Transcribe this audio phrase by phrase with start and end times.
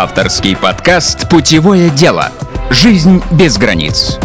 [0.00, 2.30] Авторский подкаст «Путевое дело».
[2.70, 4.16] Жизнь без границ.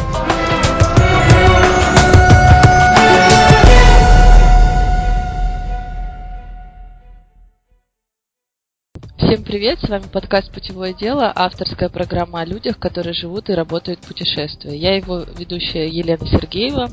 [9.17, 13.99] Всем привет, с вами подкаст «Путевое дело», авторская программа о людях, которые живут и работают
[14.03, 14.75] в путешествии.
[14.75, 16.87] Я его ведущая Елена Сергеева,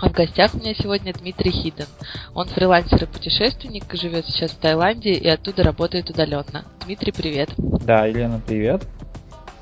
[0.00, 1.86] а в гостях у меня сегодня Дмитрий Хиден.
[2.34, 6.64] Он фрилансер и путешественник, живет сейчас в Таиланде и оттуда работает удаленно.
[6.84, 7.50] Дмитрий, привет.
[7.56, 8.86] Да, Елена, привет.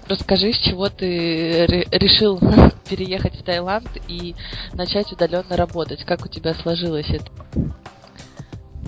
[0.08, 2.38] Расскажи, с чего ты решил
[2.88, 4.34] переехать в Таиланд и
[4.74, 6.04] начать удаленно работать?
[6.04, 7.30] Как у тебя сложилось это?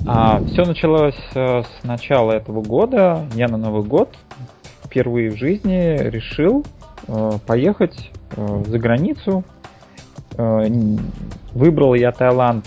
[0.07, 3.27] А, все началось э, с начала этого года.
[3.35, 4.15] Я на Новый год
[4.85, 6.65] впервые в жизни решил
[7.09, 9.45] э, поехать э, за границу
[10.39, 12.65] выбрал я Таиланд.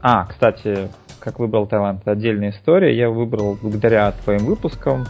[0.00, 0.88] А, кстати,
[1.20, 2.96] как выбрал Таиланд, это отдельная история.
[2.96, 5.06] Я выбрал благодаря твоим выпускам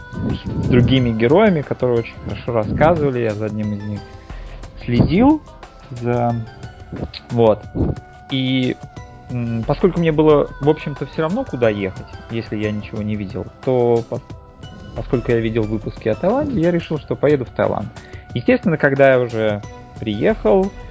[0.63, 3.19] с другими героями, которые очень хорошо рассказывали.
[3.19, 3.99] Я за одним из них
[4.83, 5.41] следил.
[5.91, 6.35] За...
[7.31, 7.63] Вот.
[8.31, 8.75] И
[9.65, 14.03] поскольку мне было, в общем-то, все равно, куда ехать, если я ничего не видел, то
[14.95, 17.87] поскольку я видел выпуски о Таиланде, я решил, что поеду в Таиланд.
[18.33, 19.61] Естественно, когда я уже
[19.99, 20.86] приехал, Э,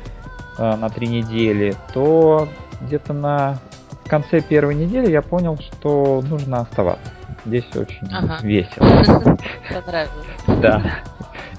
[0.58, 2.48] на три недели, то
[2.80, 3.58] где-то на
[4.06, 7.10] конце первой недели я понял, что нужно оставаться.
[7.44, 8.38] Здесь очень ага.
[8.42, 8.86] весело.
[9.72, 10.26] Понравилось.
[10.60, 11.00] Да.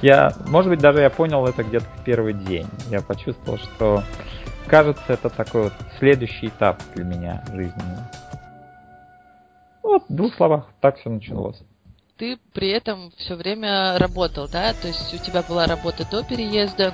[0.02, 2.68] Я, может быть, даже я понял это где-то в первый день.
[2.90, 4.04] Я почувствовал, что,
[4.68, 8.04] кажется, это такой вот следующий этап для меня жизненный.
[9.82, 11.62] Вот, в двух словах, так все началось.
[12.18, 14.74] Ты при этом все время работал, да?
[14.74, 16.94] То есть у тебя была работа до переезда,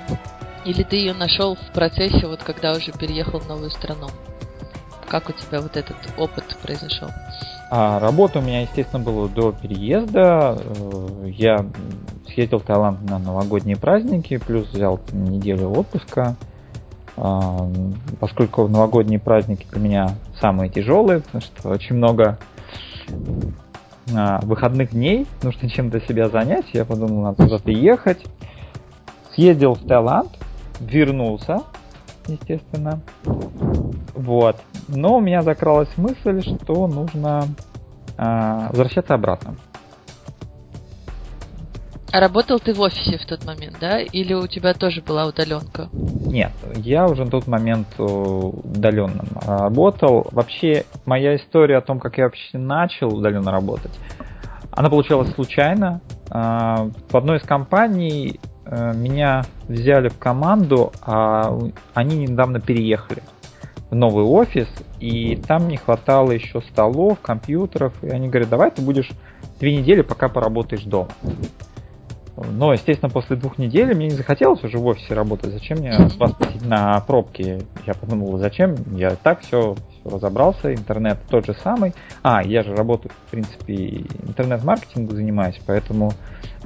[0.64, 4.08] или ты ее нашел в процессе, вот когда уже переехал в новую страну?
[5.08, 7.08] Как у тебя вот этот опыт произошел?
[7.70, 10.58] А, работа у меня, естественно, была до переезда.
[10.58, 11.66] Э, я
[12.26, 16.36] съездил в Таиланд на новогодние праздники, плюс взял неделю отпуска.
[17.16, 17.68] А,
[18.18, 20.10] поскольку новогодние праздники для меня
[20.40, 22.38] самые тяжелые, потому что очень много
[24.14, 26.66] а, выходных дней, нужно чем-то себя занять.
[26.72, 28.24] Я подумал, надо туда приехать.
[29.34, 30.30] Съездил в Таиланд,
[30.80, 31.62] вернулся,
[32.26, 33.00] естественно.
[34.14, 34.56] Вот.
[34.88, 37.44] Но у меня закралась мысль, что нужно
[38.16, 39.56] э, возвращаться обратно.
[42.14, 44.00] А работал ты в офисе в тот момент, да?
[44.00, 45.88] Или у тебя тоже была удаленка?
[45.92, 50.28] Нет, я уже на тот момент э, удаленно работал.
[50.30, 53.90] Вообще, моя история о том, как я вообще начал удаленно работать,
[54.70, 56.00] она получилась случайно.
[56.30, 61.58] А, в одной из компаний меня взяли в команду, а
[61.92, 63.22] они недавно переехали
[63.90, 64.68] в новый офис,
[65.00, 69.10] и там не хватало еще столов, компьютеров, и они говорят, давай ты будешь
[69.60, 71.10] две недели, пока поработаешь дома.
[72.36, 75.52] Но, естественно, после двух недель мне не захотелось уже в офисе работать.
[75.52, 76.16] Зачем мне вас
[76.62, 77.62] на пробке?
[77.86, 78.74] Я подумал, зачем?
[78.96, 80.74] Я так все, все разобрался.
[80.74, 81.94] Интернет тот же самый.
[82.22, 86.12] А, я же работаю, в принципе, интернет-маркетингом занимаюсь, поэтому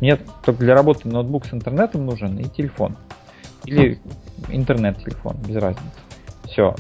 [0.01, 2.97] мне только для работы ноутбук с интернетом нужен и телефон.
[3.65, 4.01] Или
[4.49, 5.99] интернет-телефон, без разницы.
[6.45, 6.75] Все.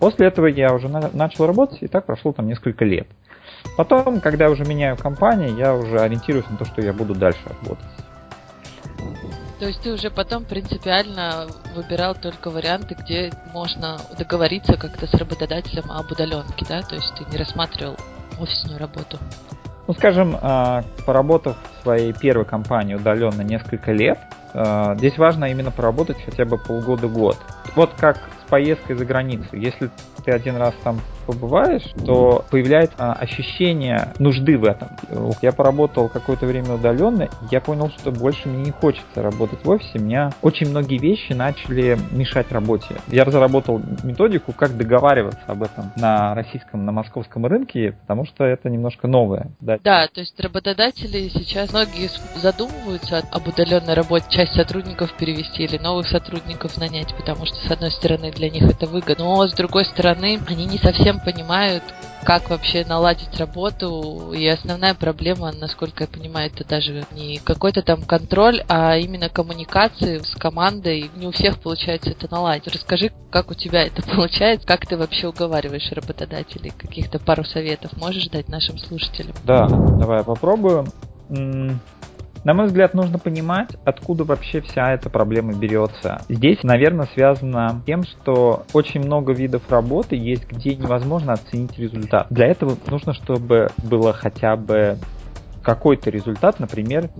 [0.00, 3.06] После этого я уже на, начал работать, и так прошло там несколько лет.
[3.76, 7.86] Потом, когда уже меняю компанию, я уже ориентируюсь на то, что я буду дальше работать.
[9.58, 15.90] То есть ты уже потом принципиально выбирал только варианты, где можно договориться как-то с работодателем
[15.90, 16.82] об удаленке, да?
[16.82, 17.96] То есть ты не рассматривал
[18.38, 19.18] офисную работу?
[19.86, 24.18] Ну, скажем, а, поработав в своей первой компании удаленно несколько лет,
[24.52, 27.36] а, здесь важно именно поработать хотя бы полгода-год.
[27.76, 29.48] Вот как с поездкой за границу.
[29.52, 29.90] Если
[30.26, 34.88] ты один раз там побываешь, то появляется а, ощущение нужды в этом.
[35.42, 39.98] Я поработал какое-то время удаленно, я понял, что больше мне не хочется работать в офисе.
[39.98, 42.96] Меня очень многие вещи начали мешать работе.
[43.08, 48.70] Я разработал методику, как договариваться об этом на российском, на московском рынке, потому что это
[48.70, 49.50] немножко новое.
[49.60, 55.78] Да, да то есть работодатели сейчас многие задумываются об удаленной работе, часть сотрудников перевести или
[55.78, 59.84] новых сотрудников нанять, потому что, с одной стороны, для них это выгодно, но, с другой
[59.84, 61.82] стороны, они не совсем понимают,
[62.24, 64.32] как вообще наладить работу.
[64.32, 70.18] И основная проблема, насколько я понимаю, это даже не какой-то там контроль, а именно коммуникации
[70.18, 71.10] с командой.
[71.14, 72.66] Не у всех получается это наладить.
[72.66, 76.72] Расскажи, как у тебя это получается, как ты вообще уговариваешь работодателей?
[76.76, 79.34] Каких-то пару советов можешь дать нашим слушателям?
[79.44, 80.86] Да, давай попробую.
[82.46, 86.22] На мой взгляд, нужно понимать, откуда вообще вся эта проблема берется.
[86.28, 92.28] Здесь, наверное, связано тем, что очень много видов работы есть, где невозможно оценить результат.
[92.30, 94.96] Для этого нужно, чтобы было хотя бы
[95.60, 97.10] какой-то результат, например,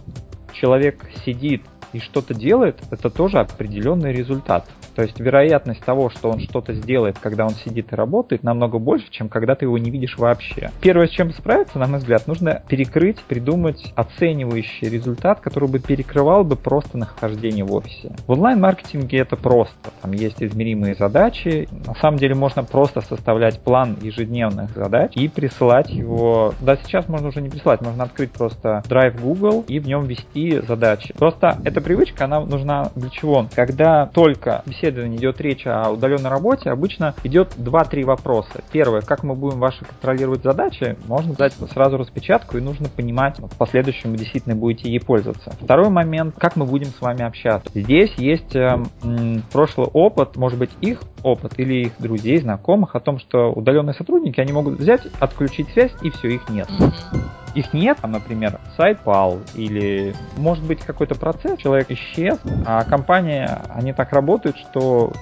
[0.53, 4.69] человек сидит и что-то делает, это тоже определенный результат.
[4.97, 9.07] То есть вероятность того, что он что-то сделает, когда он сидит и работает, намного больше,
[9.11, 10.71] чем когда ты его не видишь вообще.
[10.81, 16.45] Первое, с чем справиться, на мой взгляд, нужно перекрыть, придумать оценивающий результат, который бы перекрывал
[16.45, 18.17] бы просто нахождение в офисе.
[18.27, 19.77] В онлайн-маркетинге это просто.
[20.01, 21.69] Там есть измеримые задачи.
[21.87, 26.55] На самом деле можно просто составлять план ежедневных задач и присылать его.
[26.63, 30.61] Да, сейчас можно уже не присылать, можно открыть просто Drive Google и в нем ввести
[30.67, 31.13] задачи.
[31.19, 33.47] Просто эта привычка, она нужна для чего?
[33.55, 38.63] Когда только беседа собеседовании идет речь о удаленной работе, обычно идет 2-3 вопроса.
[38.73, 43.57] Первое, как мы будем ваши контролировать задачи, можно дать сразу распечатку и нужно понимать, в
[43.57, 45.51] последующем вы действительно будете ей пользоваться.
[45.61, 47.69] Второй момент, как мы будем с вами общаться.
[47.75, 53.01] Здесь есть э, м, прошлый опыт, может быть их опыт или их друзей, знакомых о
[53.01, 56.69] том, что удаленные сотрудники, они могут взять, отключить связь и все, их нет
[57.57, 63.63] их нет, там, например, сайт пал, или может быть какой-то процесс, человек исчез, а компания,
[63.75, 65.13] они так работают, что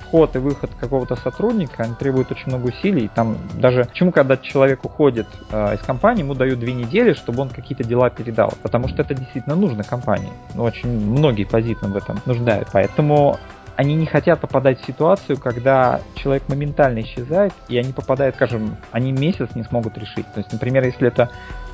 [0.00, 3.10] вход и выход какого-то сотрудника, они требуют очень много усилий.
[3.14, 7.48] Там даже почему, когда человек уходит э, из компании, ему дают две недели, чтобы он
[7.48, 8.52] какие-то дела передал.
[8.62, 10.30] Потому что это действительно нужно компании.
[10.56, 12.68] Очень многие позитивно в этом нуждают.
[12.72, 13.38] Поэтому
[13.76, 19.12] они не хотят попадать в ситуацию, когда человек моментально исчезает, и они попадают, скажем, они
[19.12, 20.26] месяц не смогут решить.
[20.34, 21.30] То есть, например, если это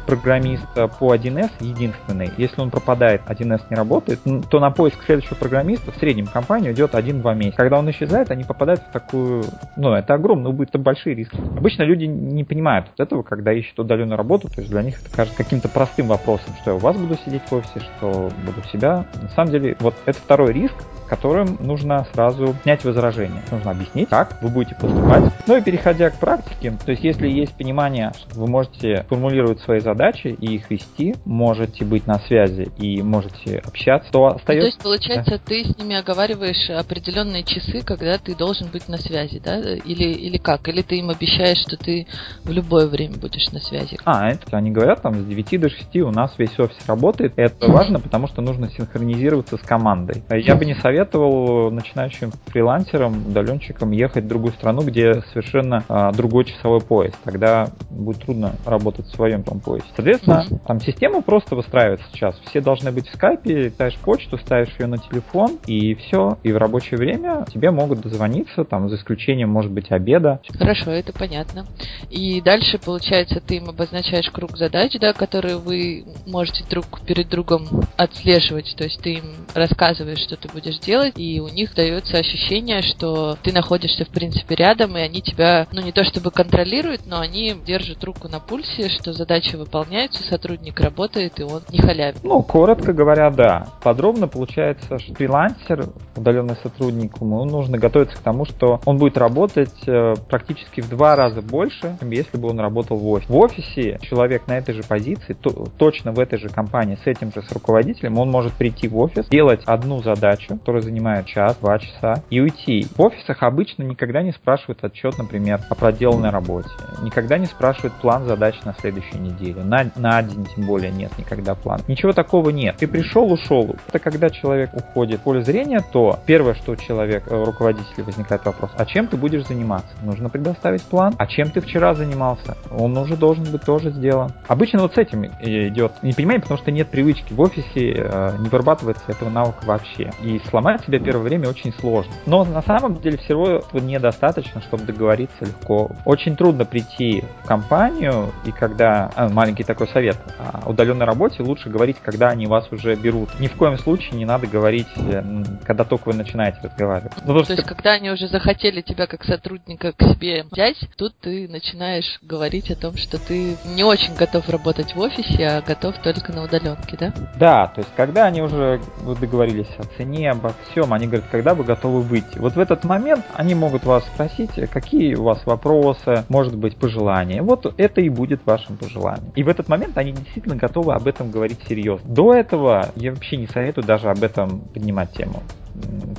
[0.08, 0.64] программист
[0.98, 2.30] по 1С единственный.
[2.38, 6.94] Если он пропадает, 1С не работает, то на поиск следующего программиста в среднем компании идет
[6.94, 7.58] 1-2 месяца.
[7.58, 9.44] Когда он исчезает, они попадают в такую...
[9.76, 11.36] Ну, это огромно, будет это большие риски.
[11.36, 15.14] Обычно люди не понимают вот этого, когда ищут удаленную работу, то есть для них это
[15.14, 18.68] кажется каким-то простым вопросом, что я у вас буду сидеть в офисе, что буду у
[18.72, 19.04] себя.
[19.20, 20.74] На самом деле, вот это второй риск,
[21.08, 23.42] которым нужно сразу снять возражение.
[23.50, 25.24] Нужно объяснить, как вы будете поступать.
[25.46, 29.80] Ну и переходя к практике, то есть если есть понимание, что вы можете формулировать свои
[29.80, 34.54] задачи и их вести, можете быть на связи и можете общаться, то остается...
[34.54, 35.40] Ну, то есть, получается, да.
[35.44, 39.58] ты с ними оговариваешь определенные часы, когда ты должен быть на связи, да?
[39.58, 40.68] Или, или как?
[40.68, 42.06] Или ты им обещаешь, что ты
[42.44, 43.98] в любое время будешь на связи?
[44.04, 47.32] А, это они говорят, там, с 9 до 6 у нас весь офис работает.
[47.36, 50.22] Это важно, потому что нужно синхронизироваться с командой.
[50.30, 56.12] Я бы не советовал советовал начинающим фрилансерам, удаленщикам ехать в другую страну, где совершенно а,
[56.12, 57.12] другой часовой пояс.
[57.24, 59.86] Тогда будет трудно работать в своем там поясе.
[59.94, 62.36] Соответственно, там система просто выстраивается сейчас.
[62.46, 66.38] Все должны быть в скайпе, ставишь почту, ставишь ее на телефон, и все.
[66.42, 70.40] И в рабочее время тебе могут дозвониться, там, за исключением, может быть, обеда.
[70.58, 71.66] Хорошо, это понятно.
[72.10, 77.66] И дальше, получается, ты им обозначаешь круг задач, да, которые вы можете друг перед другом
[77.96, 78.74] отслеживать.
[78.76, 79.24] То есть ты им
[79.54, 84.54] рассказываешь, что ты будешь делать, и у них дается ощущение, что ты находишься, в принципе,
[84.54, 88.88] рядом, и они тебя, ну, не то чтобы контролируют, но они держат руку на пульсе,
[88.88, 92.22] что задачи выполняются, сотрудник работает, и он не халявит.
[92.22, 93.68] Ну, коротко говоря, да.
[93.82, 95.86] Подробно получается, что фрилансер,
[96.16, 101.16] удаленный сотрудник, ему нужно готовиться к тому, что он будет работать э, практически в два
[101.16, 103.32] раза больше, чем если бы он работал в офисе.
[103.32, 107.32] В офисе человек на этой же позиции, то, точно в этой же компании, с этим
[107.32, 111.78] же с руководителем, он может прийти в офис, делать одну задачу, которая который занимает час-два
[111.78, 112.86] часа, и уйти.
[112.96, 116.68] В офисах обычно никогда не спрашивают отчет, например, о проделанной работе.
[117.02, 119.64] Никогда не спрашивают план задач на следующую неделю.
[119.64, 121.82] На, на день тем более нет никогда плана.
[121.88, 122.76] Ничего такого нет.
[122.78, 123.76] Ты пришел, ушел.
[123.88, 128.44] Это когда человек уходит в поле зрения, то первое, что у человека, у руководителя возникает
[128.44, 129.90] вопрос, а чем ты будешь заниматься?
[130.02, 131.14] Нужно предоставить план.
[131.18, 132.56] А чем ты вчера занимался?
[132.70, 134.30] Он уже должен быть тоже сделан.
[134.46, 137.32] Обычно вот с этим идет не понимание, потому что нет привычки.
[137.32, 140.10] В офисе э, не вырабатывается этого навыка вообще.
[140.22, 142.12] И сломать Сломать себя первое время очень сложно.
[142.26, 145.92] Но на самом деле всего этого недостаточно, чтобы договориться легко.
[146.04, 149.10] Очень трудно прийти в компанию, и когда...
[149.16, 150.18] А, маленький такой совет.
[150.38, 153.30] О удаленной работе лучше говорить, когда они вас уже берут.
[153.40, 155.22] Ни в коем случае не надо говорить, э,
[155.64, 157.12] когда только вы начинаете разговаривать.
[157.24, 161.48] Ну, То есть, когда они уже захотели тебя как сотрудника к себе взять, тут ты
[161.48, 166.30] начинаешь говорить о том, что ты не очень готов работать в офисе, а готов только
[166.32, 167.14] на удаленке, да?
[167.38, 168.82] Да, то есть, когда они уже
[169.18, 172.38] договорились о цене, обо всем, они говорят, когда вы готовы выйти.
[172.38, 177.42] Вот в этот момент они могут вас спросить, какие у вас вопросы, может быть, пожелания.
[177.42, 179.32] Вот это и будет вашим пожеланием.
[179.34, 182.08] И в этот момент они действительно готовы об этом говорить серьезно.
[182.08, 185.42] До этого я вообще не советую даже об этом поднимать тему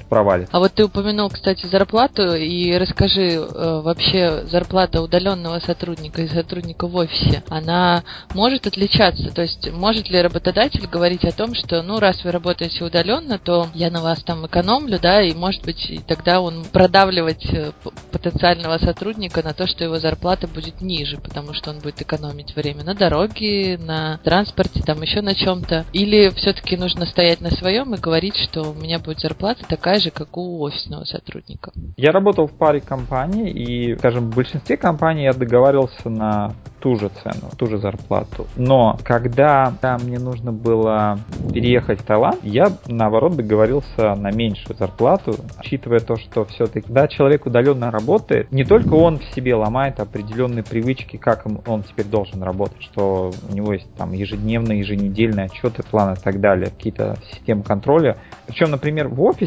[0.09, 0.55] провалится.
[0.55, 6.87] А вот ты упомянул, кстати, зарплату, и расскажи, э, вообще зарплата удаленного сотрудника и сотрудника
[6.87, 9.29] в офисе, она может отличаться?
[9.33, 13.67] То есть может ли работодатель говорить о том, что, ну, раз вы работаете удаленно, то
[13.73, 17.71] я на вас там экономлю, да, и, может быть, тогда он продавливать э,
[18.11, 22.83] потенциального сотрудника на то, что его зарплата будет ниже, потому что он будет экономить время
[22.83, 25.85] на дороге, на транспорте, там еще на чем-то.
[25.93, 30.11] Или все-таки нужно стоять на своем и говорить, что у меня будет зарплата такая же,
[30.11, 31.71] как у офисного сотрудника.
[31.97, 37.09] Я работал в паре компаний, и, скажем, в большинстве компаний я договаривался на ту же
[37.09, 38.47] цену, ту же зарплату.
[38.55, 41.19] Но когда да, мне нужно было
[41.53, 47.45] переехать в Таиланд, я, наоборот, договорился на меньшую зарплату, учитывая то, что все-таки, да, человек
[47.45, 52.81] удаленно работает, не только он в себе ломает определенные привычки, как он теперь должен работать,
[52.81, 58.17] что у него есть там ежедневные, еженедельные отчеты, планы и так далее, какие-то системы контроля.
[58.47, 59.38] Причем, например, в офисе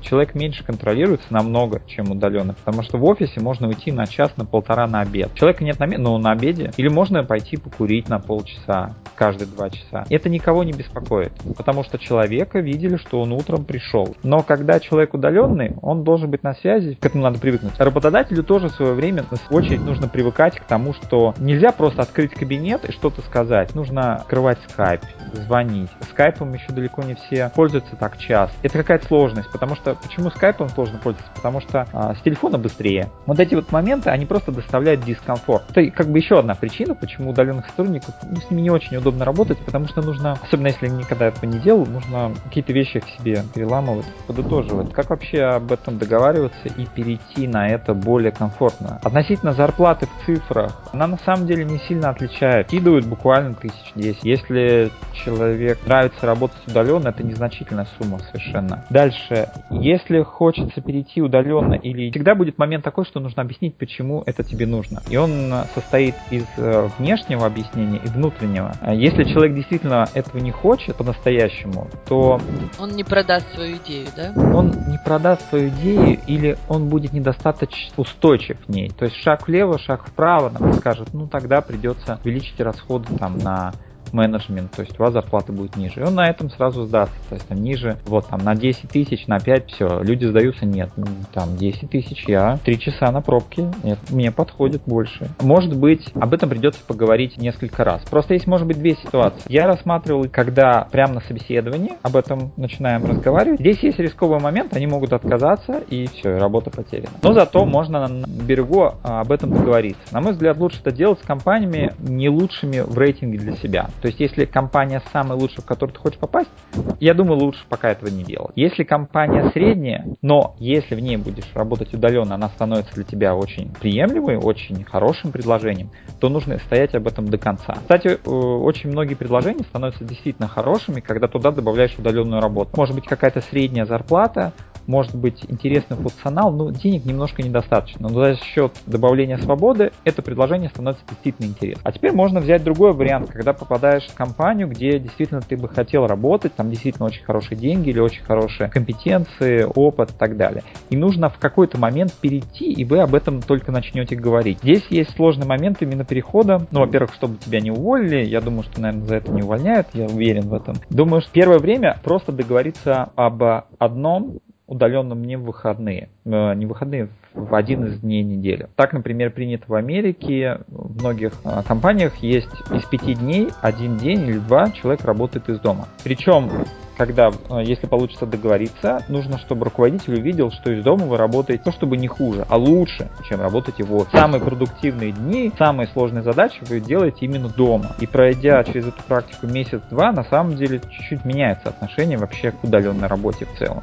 [0.00, 4.44] человек меньше контролируется намного, чем удаленно, потому что в офисе можно уйти на час, на
[4.44, 5.34] полтора на обед.
[5.34, 10.04] Человека нет на, но на обеде или можно пойти покурить на полчаса, каждые два часа.
[10.10, 14.16] Это никого не беспокоит, потому что человека видели, что он утром пришел.
[14.22, 17.78] Но когда человек удаленный, он должен быть на связи, к этому надо привыкнуть.
[17.78, 22.32] Работодателю тоже в свое время, в очередь, нужно привыкать к тому, что нельзя просто открыть
[22.32, 23.74] кабинет и что-то сказать.
[23.74, 25.00] Нужно открывать скайп,
[25.32, 25.90] звонить.
[26.10, 28.56] Скайпом еще далеко не все пользуются так часто.
[28.62, 31.32] Это какая-то сложность, потому что почему скайпом сложно пользоваться?
[31.34, 33.10] Потому что а, с телефона быстрее.
[33.26, 35.64] Вот эти вот моменты, они просто доставляют дискомфорт.
[35.70, 39.24] Это как бы еще одна причина, почему удаленных сотрудников, ну, с ними не очень удобно
[39.24, 43.42] работать, потому что нужно, особенно если никогда этого не делал, нужно какие-то вещи к себе
[43.54, 44.92] переламывать, подытоживать.
[44.92, 49.00] Как вообще об этом договариваться и перейти на это более комфортно?
[49.02, 52.68] Относительно зарплаты в цифрах, она на самом деле не сильно отличает.
[52.68, 54.24] Кидывают буквально тысяч десять.
[54.24, 58.84] Если человек нравится работать удаленно, это незначительная сумма совершенно.
[58.90, 59.25] Дальше,
[59.70, 64.66] если хочется перейти удаленно или всегда будет момент такой, что нужно объяснить, почему это тебе
[64.66, 65.02] нужно.
[65.10, 68.74] И он состоит из Э, внешнего объяснения и внутреннего.
[68.80, 72.40] А если человек действительно этого не хочет по-настоящему, то...
[72.78, 74.32] Он не продаст свою идею, да?
[74.52, 78.90] Он не продаст свою идею или он будет недостаточно устойчив к ней.
[78.90, 83.72] То есть шаг влево, шаг вправо, нам скажет, ну тогда придется увеличить расходы там на
[84.12, 86.00] менеджмент, то есть у вас зарплата будет ниже.
[86.00, 89.26] И он на этом сразу сдастся, то есть там ниже, вот там на 10 тысяч,
[89.26, 90.90] на 5, все, люди сдаются, нет,
[91.32, 95.28] там 10 тысяч, я 3 часа на пробке, нет, мне подходит больше.
[95.40, 98.02] Может быть, об этом придется поговорить несколько раз.
[98.08, 99.42] Просто есть, может быть, две ситуации.
[99.48, 103.60] Я рассматривал, когда прямо на собеседовании об этом начинаем разговаривать.
[103.60, 107.16] Здесь есть рисковый момент, они могут отказаться, и все, работа потеряна.
[107.22, 110.02] Но зато можно на берегу а, об этом договориться.
[110.12, 113.90] На мой взгляд, лучше это делать с компаниями не лучшими в рейтинге для себя.
[114.06, 116.52] То есть, если компания самая лучшая, в которую ты хочешь попасть,
[117.00, 118.52] я думаю, лучше пока этого не делать.
[118.54, 123.74] Если компания средняя, но если в ней будешь работать удаленно, она становится для тебя очень
[123.74, 127.78] приемлемой, очень хорошим предложением, то нужно стоять об этом до конца.
[127.80, 132.70] Кстати, э, очень многие предложения становятся действительно хорошими, когда туда добавляешь удаленную работу.
[132.76, 134.52] Может быть, какая-то средняя зарплата,
[134.86, 138.08] может быть интересный функционал, но денег немножко недостаточно.
[138.08, 141.82] Но за счет добавления свободы это предложение становится действительно интересным.
[141.84, 146.06] А теперь можно взять другой вариант, когда попадаешь в компанию, где действительно ты бы хотел
[146.06, 150.62] работать, там действительно очень хорошие деньги или очень хорошие компетенции, опыт и так далее.
[150.90, 154.58] И нужно в какой-то момент перейти, и вы об этом только начнете говорить.
[154.62, 156.66] Здесь есть сложный момент именно перехода.
[156.70, 160.06] Ну, во-первых, чтобы тебя не уволили, я думаю, что, наверное, за это не увольняют, я
[160.06, 160.76] уверен в этом.
[160.90, 163.42] Думаю, что первое время просто договориться об
[163.78, 168.68] одном удаленным не в выходные, э, не в выходные, в один из дней недели.
[168.76, 174.22] Так, например, принято в Америке, в многих э, компаниях есть из пяти дней один день
[174.22, 175.88] или два человек работает из дома.
[176.02, 176.50] Причем
[176.96, 181.72] когда, э, если получится договориться, нужно, чтобы руководитель увидел, что из дома вы работаете, то
[181.72, 184.16] чтобы не хуже, а лучше, чем работать офисе.
[184.16, 187.94] Самые продуктивные дни, самые сложные задачи вы делаете именно дома.
[188.00, 193.08] И пройдя через эту практику месяц-два, на самом деле чуть-чуть меняется отношение вообще к удаленной
[193.08, 193.82] работе в целом.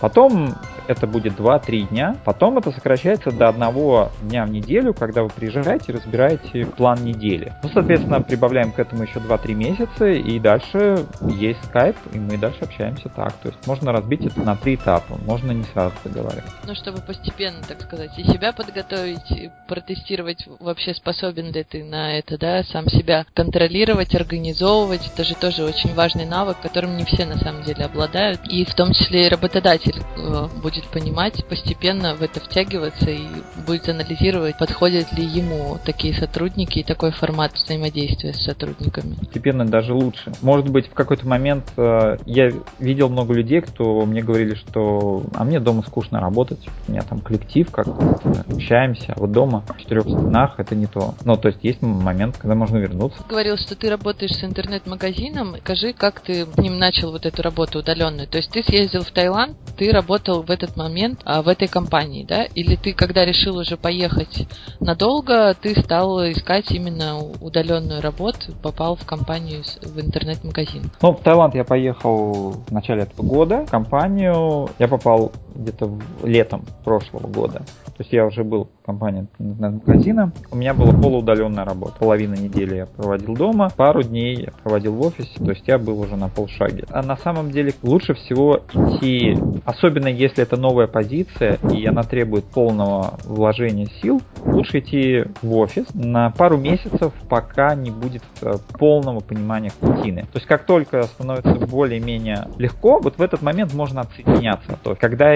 [0.00, 0.54] Потом
[0.88, 2.16] это будет 2-3 дня.
[2.24, 7.52] Потом это сокращается до одного дня в неделю, когда вы приезжаете и разбираете план недели.
[7.62, 12.60] Ну, соответственно, прибавляем к этому еще 2-3 месяца, и дальше есть скайп, и мы дальше
[12.62, 13.32] общаемся так.
[13.34, 16.52] То есть можно разбить это на три этапа, можно не сразу договариваться.
[16.66, 22.18] Ну, чтобы постепенно, так сказать, и себя подготовить, и протестировать, вообще способен ли ты на
[22.18, 25.10] это, да, сам себя контролировать, организовывать.
[25.12, 28.40] Это же тоже очень важный навык, которым не все на самом деле обладают.
[28.48, 33.26] И в том числе и работодатели работодатель э, будет понимать, постепенно в это втягиваться и
[33.66, 39.14] будет анализировать, подходят ли ему такие сотрудники и такой формат взаимодействия с сотрудниками.
[39.14, 40.32] Постепенно даже лучше.
[40.42, 45.44] Может быть, в какой-то момент э, я видел много людей, кто мне говорили, что а
[45.44, 50.04] мне дома скучно работать, у меня там коллектив, как общаемся, а вот дома в четырех
[50.04, 51.14] стенах это не то.
[51.24, 53.22] Ну, то есть есть момент, когда можно вернуться.
[53.28, 55.56] Говорил, что ты работаешь с интернет-магазином.
[55.60, 58.28] Скажи, как ты с ним начал вот эту работу удаленную?
[58.28, 62.22] То есть ты съездил в Таиланд, ты работал в этот момент а, в этой компании,
[62.22, 62.44] да?
[62.44, 64.46] Или ты, когда решил уже поехать
[64.78, 70.90] надолго, ты стал искать именно удаленную работу, попал в компанию, в интернет-магазин?
[71.00, 73.64] Ну, в Таиланд я поехал в начале этого года.
[73.64, 77.62] В компанию я попал где-то летом прошлого года.
[78.00, 80.32] То есть я уже был в компании интернет-магазина.
[80.50, 81.96] У меня была полуудаленная работа.
[81.98, 86.00] Половина недели я проводил дома, пару дней я проводил в офисе, то есть я был
[86.00, 86.84] уже на полшаге.
[86.88, 92.46] А на самом деле лучше всего идти, особенно если это новая позиция и она требует
[92.46, 99.20] полного вложения сил, лучше идти в офис на пару месяцев, пока не будет э, полного
[99.20, 100.22] понимания рутины.
[100.22, 104.78] То есть как только становится более-менее легко, вот в этот момент можно отсоединяться.
[104.82, 105.34] То есть когда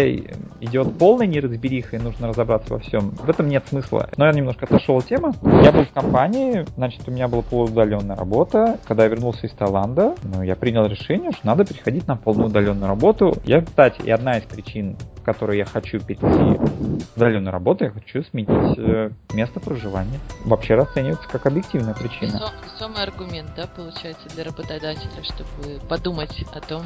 [0.64, 4.09] идет полная неразбериха и нужно разобраться во всем, в этом нет смысла.
[4.16, 5.33] Но я немножко отошел от темы.
[5.62, 8.78] Я был в компании, значит, у меня была полуудаленная работа.
[8.85, 12.88] Когда я вернулся из Таиланда, ну, я принял решение, что надо переходить на полную удаленную
[12.88, 13.35] работу.
[13.44, 17.90] Я, кстати, и одна из причин, по которой я хочу перейти в удаленную работу, я
[17.90, 20.18] хочу сменить э, место проживания.
[20.44, 22.40] Вообще расценивается как объективная причина.
[22.64, 26.83] Весомый аргумент, да, получается, для работодателя, чтобы подумать о том,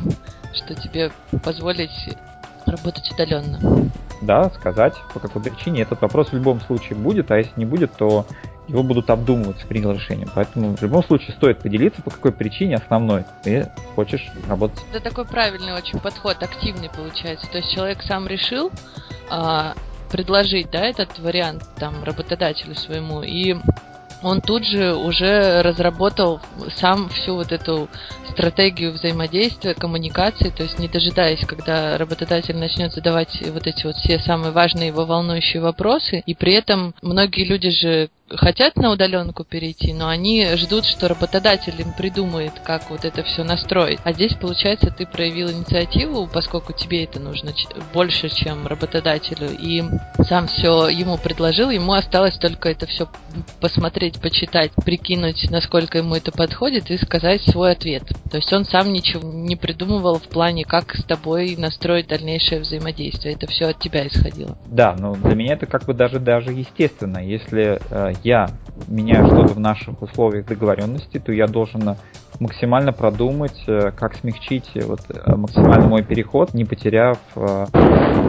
[0.53, 1.11] что тебе
[1.45, 1.91] позволить
[2.69, 3.91] работать удаленно.
[4.21, 5.83] Да, сказать, по какой причине.
[5.83, 8.27] Этот вопрос в любом случае будет, а если не будет, то
[8.69, 10.31] его будут обдумывать с принятым решением.
[10.35, 14.79] Поэтому в любом случае стоит поделиться, по какой причине основной ты хочешь работать.
[14.93, 17.47] Это такой правильный очень подход, активный получается.
[17.51, 18.71] То есть человек сам решил
[19.31, 19.75] а,
[20.11, 23.57] предложить, да, этот вариант там работодателю своему, и
[24.23, 26.41] он тут же уже разработал
[26.81, 27.89] сам всю вот эту
[28.31, 34.19] стратегию взаимодействия, коммуникации, то есть не дожидаясь, когда работодатель начнет задавать вот эти вот все
[34.19, 39.93] самые важные его волнующие вопросы, и при этом многие люди же хотят на удаленку перейти,
[39.93, 43.99] но они ждут, что работодатель им придумает, как вот это все настроить.
[44.05, 47.53] А здесь, получается, ты проявил инициативу, поскольку тебе это нужно
[47.93, 49.83] больше, чем работодателю, и
[50.25, 53.09] сам все ему предложил, ему осталось только это все
[53.61, 58.05] посмотреть, почитать, прикинуть, насколько ему это подходит, и сказать свой ответ.
[58.31, 63.35] То есть он сам ничего не придумывал в плане, как с тобой настроить дальнейшее взаимодействие.
[63.35, 64.57] Это все от тебя исходило.
[64.67, 67.19] Да, но для меня это как бы даже даже естественно.
[67.19, 68.51] Если э, я
[68.87, 71.97] меняю что-то в наших условиях договоренности, то я должен
[72.41, 77.19] максимально продумать, э, как смягчить э, вот, э, максимально мой переход, не потеряв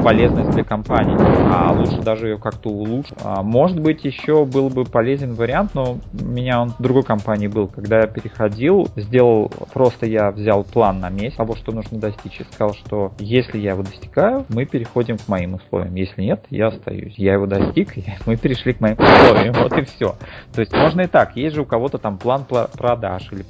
[0.04, 1.18] полезность для компании,
[1.52, 3.18] а лучше даже ее как-то улучшить.
[3.24, 7.48] А, может быть, еще был бы полезен вариант, но у меня он в другой компании
[7.48, 12.40] был, когда я переходил, сделал, просто я взял план на месяц того, что нужно достичь,
[12.40, 16.68] и сказал, что если я его достигаю, мы переходим к моим условиям, если нет, я
[16.68, 17.16] остаюсь.
[17.18, 20.16] Я его достиг, и мы перешли к моим условиям, вот и все.
[20.54, 23.44] То есть можно и так, есть же у кого-то там план продаж или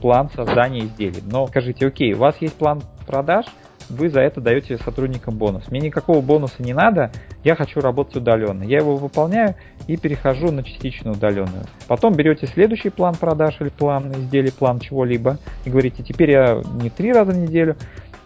[0.00, 1.22] план создания изделий.
[1.24, 3.46] Но скажите, окей, у вас есть план продаж,
[3.88, 5.68] вы за это даете сотрудникам бонус.
[5.68, 7.12] Мне никакого бонуса не надо,
[7.44, 8.62] я хочу работать удаленно.
[8.62, 9.54] Я его выполняю
[9.86, 11.64] и перехожу на частично удаленную.
[11.88, 16.90] Потом берете следующий план продаж или план изделий, план чего-либо и говорите, теперь я не
[16.90, 17.76] три раза в неделю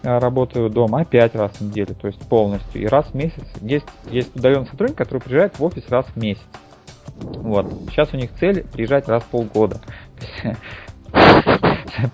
[0.02, 2.80] а работаю дома, а пять раз в неделю, то есть полностью.
[2.80, 6.44] И раз в месяц есть, есть удаленный сотрудник, который приезжает в офис раз в месяц.
[7.16, 7.66] Вот.
[7.90, 9.80] Сейчас у них цель приезжать раз в полгода.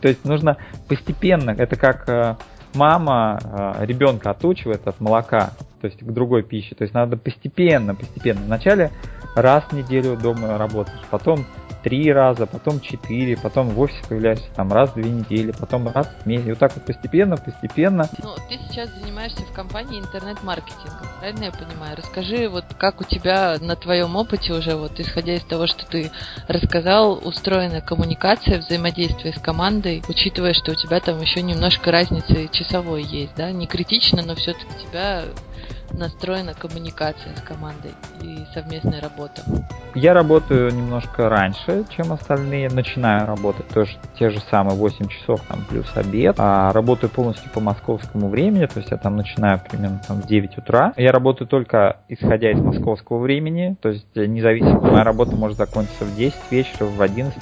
[0.00, 2.37] То есть нужно постепенно, это как э,
[2.74, 6.74] мама э, ребенка отучивает от молока, то есть к другой пище.
[6.74, 8.42] То есть надо постепенно, постепенно.
[8.42, 8.90] Вначале
[9.35, 11.44] раз в неделю дома работаешь, потом
[11.82, 16.26] три раза, потом четыре, потом в появляешься там раз в две недели, потом раз в
[16.26, 16.46] месяц.
[16.46, 18.08] И вот так вот постепенно, постепенно.
[18.22, 21.96] Ну, ты сейчас занимаешься в компании интернет-маркетингом, правильно я понимаю?
[21.96, 26.10] Расскажи, вот как у тебя на твоем опыте уже, вот исходя из того, что ты
[26.48, 33.02] рассказал, устроена коммуникация, взаимодействие с командой, учитывая, что у тебя там еще немножко разницы часовой
[33.02, 33.50] есть, да?
[33.50, 35.24] Не критично, но все-таки тебя
[35.94, 39.42] настроена коммуникация с командой и совместная работа?
[39.94, 42.70] Я работаю немножко раньше, чем остальные.
[42.70, 46.37] Начинаю работать тоже те же самые 8 часов там плюс обед.
[46.38, 50.59] А работаю полностью по московскому времени, то есть я там начинаю примерно там в 9
[50.59, 50.92] утра.
[50.96, 56.16] Я работаю только исходя из московского времени, то есть независимо, моя работа может закончиться в
[56.16, 57.38] 10 вечера, в 11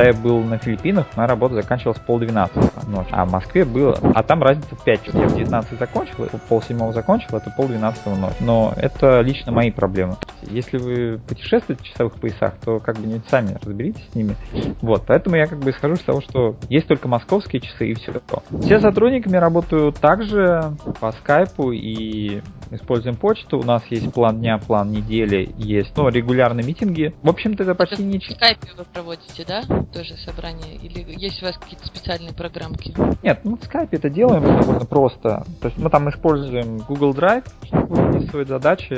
[0.00, 3.10] Когда я был на Филиппинах, моя работа заканчивалась полдвенадцатого ночи.
[3.12, 3.98] А в Москве было...
[4.14, 5.20] А там разница в 5 часов.
[5.20, 8.36] Я в 19 закончил, пол седьмого закончил, это полдвенадцатого ночи.
[8.40, 10.16] Но это лично мои проблемы.
[10.44, 14.36] Если вы путешествуете в часовых поясах, то как бы не сами разберитесь с ними.
[14.80, 18.14] Вот, поэтому я как бы исхожу из того, что есть только московские часы и все.
[18.62, 23.58] Все сотрудниками работаю также по скайпу и используем почту.
[23.58, 27.14] У нас есть план дня, план недели, есть ну, регулярные митинги.
[27.22, 28.18] В общем-то, это почти не...
[28.18, 29.62] В скайпе вы проводите, да?
[29.92, 30.76] Тоже собрание?
[30.76, 32.94] Или есть у вас какие-то специальные программки?
[33.22, 35.44] Нет, мы в скайпе это делаем довольно просто.
[35.60, 38.94] То есть мы там используем Google Drive, чтобы выписывать задачи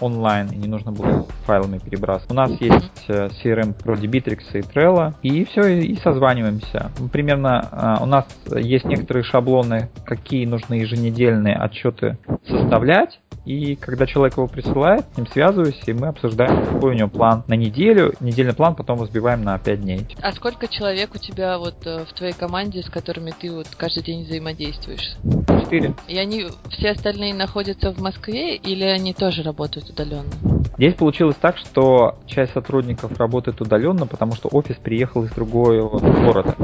[0.00, 2.30] онлайн, и не нужно было файлами перебрасывать.
[2.30, 6.90] У нас есть э, CRM про Bittrex и Trello, и все, и созваниваемся.
[7.12, 14.36] Примерно э, у нас есть некоторые шаблоны, какие нужны еженедельные отчеты составлять, и когда человек
[14.36, 18.14] его присылает, с ним связываюсь, и мы обсуждаем, какой у него план на неделю.
[18.20, 20.06] Недельный план потом разбиваем на 5 дней.
[20.22, 24.02] А сколько человек у тебя вот э, в твоей команде, с которыми ты вот каждый
[24.02, 25.16] день взаимодействуешь?
[25.62, 25.94] Четыре.
[26.08, 30.30] И они все остальные находятся в Москве или они тоже работают удаленно?
[30.76, 36.54] Здесь получилось так, что часть сотрудников работает удаленно, потому что офис приехал из другого города.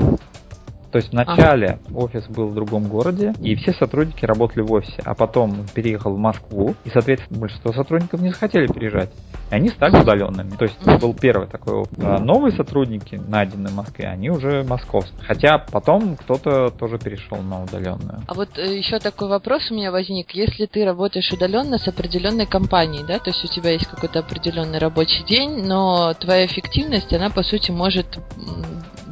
[0.91, 1.97] То есть вначале ага.
[1.97, 6.15] офис был в другом городе, и все сотрудники работали в офисе, а потом он переехал
[6.15, 9.11] в Москву, и, соответственно, большинство сотрудников не захотели переезжать.
[9.51, 10.51] И они стали удаленными.
[10.51, 11.99] То есть был первый такой опыт.
[12.03, 15.21] А новые сотрудники, найденные в Москве, они уже московские.
[15.23, 18.23] Хотя потом кто-то тоже перешел на удаленную.
[18.27, 20.33] А вот э, еще такой вопрос у меня возник.
[20.33, 24.79] Если ты работаешь удаленно с определенной компанией, да, то есть у тебя есть какой-то определенный
[24.79, 28.19] рабочий день, но твоя эффективность, она по сути может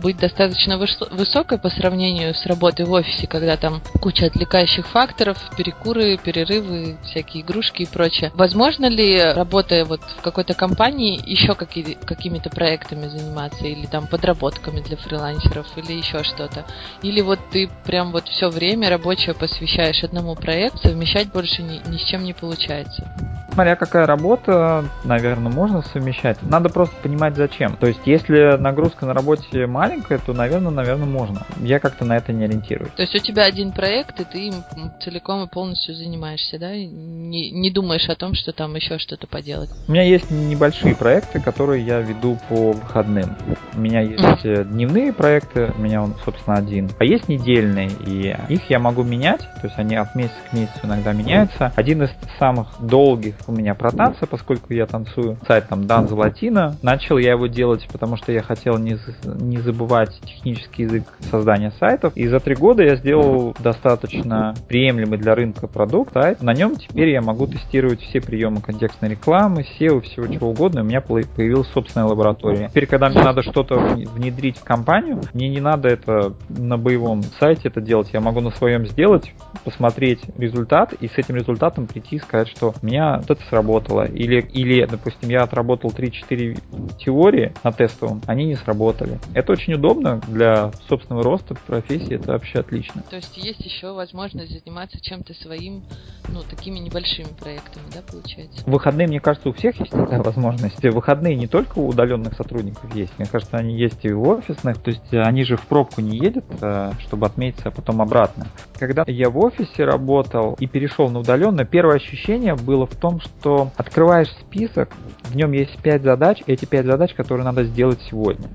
[0.00, 6.16] быть достаточно высокой по сравнению с работой в офисе, когда там куча отвлекающих факторов, перекуры,
[6.16, 8.30] перерывы, всякие игрушки и прочее.
[8.34, 14.96] Возможно ли, работая вот в какой-то компании, еще какими-то проектами заниматься или там подработками для
[14.96, 16.64] фрилансеров или еще что-то?
[17.02, 21.96] Или вот ты прям вот все время рабочее посвящаешь одному проекту, совмещать больше ни, ни
[21.96, 23.12] с чем не получается?
[23.52, 26.38] Смотря какая работа, наверное, можно совмещать.
[26.42, 27.76] Надо просто понимать зачем.
[27.76, 31.42] То есть, если нагрузка на работе маленькая, то, наверное, наверное, можно.
[31.61, 32.92] Я как-то на это не ориентируюсь.
[32.92, 34.55] То есть у тебя один проект, и ты им
[35.03, 36.72] целиком и полностью занимаешься, да?
[36.72, 39.70] Не, не думаешь о том, что там еще что-то поделать?
[39.87, 43.35] У меня есть небольшие проекты, которые я веду по выходным.
[43.74, 46.90] У меня есть э, дневные проекты, у меня он, собственно, один.
[46.98, 50.81] А есть недельные, и их я могу менять, то есть они от месяца к месяцу
[50.85, 51.72] иногда меняются.
[51.77, 56.77] Один из самых долгих у меня про танцы, поскольку я танцую, сайт там Данза Латина.
[56.83, 59.77] Начал я его делать, потому что я хотел не, не забывать
[60.20, 62.16] технический язык создания сайтов.
[62.16, 66.12] И за три года я сделал достаточно приемлемый для рынка продукт.
[66.14, 66.42] Сайт.
[66.42, 70.82] На нем теперь я могу тестировать все приемы контекстной рекламы, SEO, всего чего угодно.
[70.82, 72.68] У меня появилась собственная лаборатория.
[72.68, 77.68] Теперь, когда мне надо что-то внедрить в компанию, мне не надо это на боевом сайте
[77.68, 78.10] это делать.
[78.12, 79.32] Я могу на своем сделать,
[79.64, 84.04] посмотреть результат и с этим результатом прийти и сказать, что у меня вот это сработало.
[84.04, 86.58] Или, или допустим, я отработал 3-4
[86.98, 89.18] теории на тестовом, они не сработали.
[89.34, 93.02] Это очень удобно для собственного роста в профессии, это вообще отлично.
[93.11, 95.83] То есть есть еще возможность заниматься чем-то своим,
[96.28, 98.62] ну, такими небольшими проектами, да, получается?
[98.64, 100.83] В выходные, мне кажется, у всех есть такая возможность.
[100.83, 104.78] В выходные не только у удаленных сотрудников есть, мне кажется, они есть и у офисных,
[104.78, 108.46] то есть они же в пробку не едут, э, чтобы отметиться, а потом обратно.
[108.78, 113.70] Когда я в офисе работал и перешел на удаленно, первое ощущение было в том, что
[113.76, 114.90] открываешь список,
[115.24, 118.48] в нем есть 5 задач, эти 5 задач, которые надо сделать сегодня.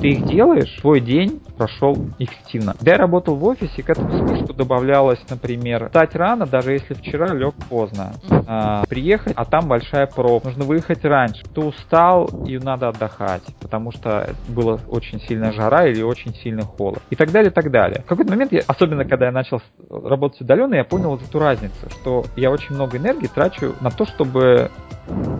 [0.00, 2.74] Ты их делаешь, твой день прошел эффективно.
[2.74, 7.34] Когда я работал в офисе, к этому списку добавлялось, например, встать рано, даже если вчера
[7.34, 8.12] лег поздно.
[8.46, 10.48] А, приехать, а там большая пробка.
[10.48, 11.42] Нужно выехать раньше.
[11.54, 17.02] Ты устал и надо отдыхать, потому что было очень сильная жара или очень сильный холод.
[17.10, 18.02] И так далее, и так далее.
[18.02, 19.60] В какой-то момент, я, особенно когда я начал
[19.90, 24.04] работать удаленно, я понял вот эту разницу, что я очень много энергии трачу на то,
[24.04, 24.70] чтобы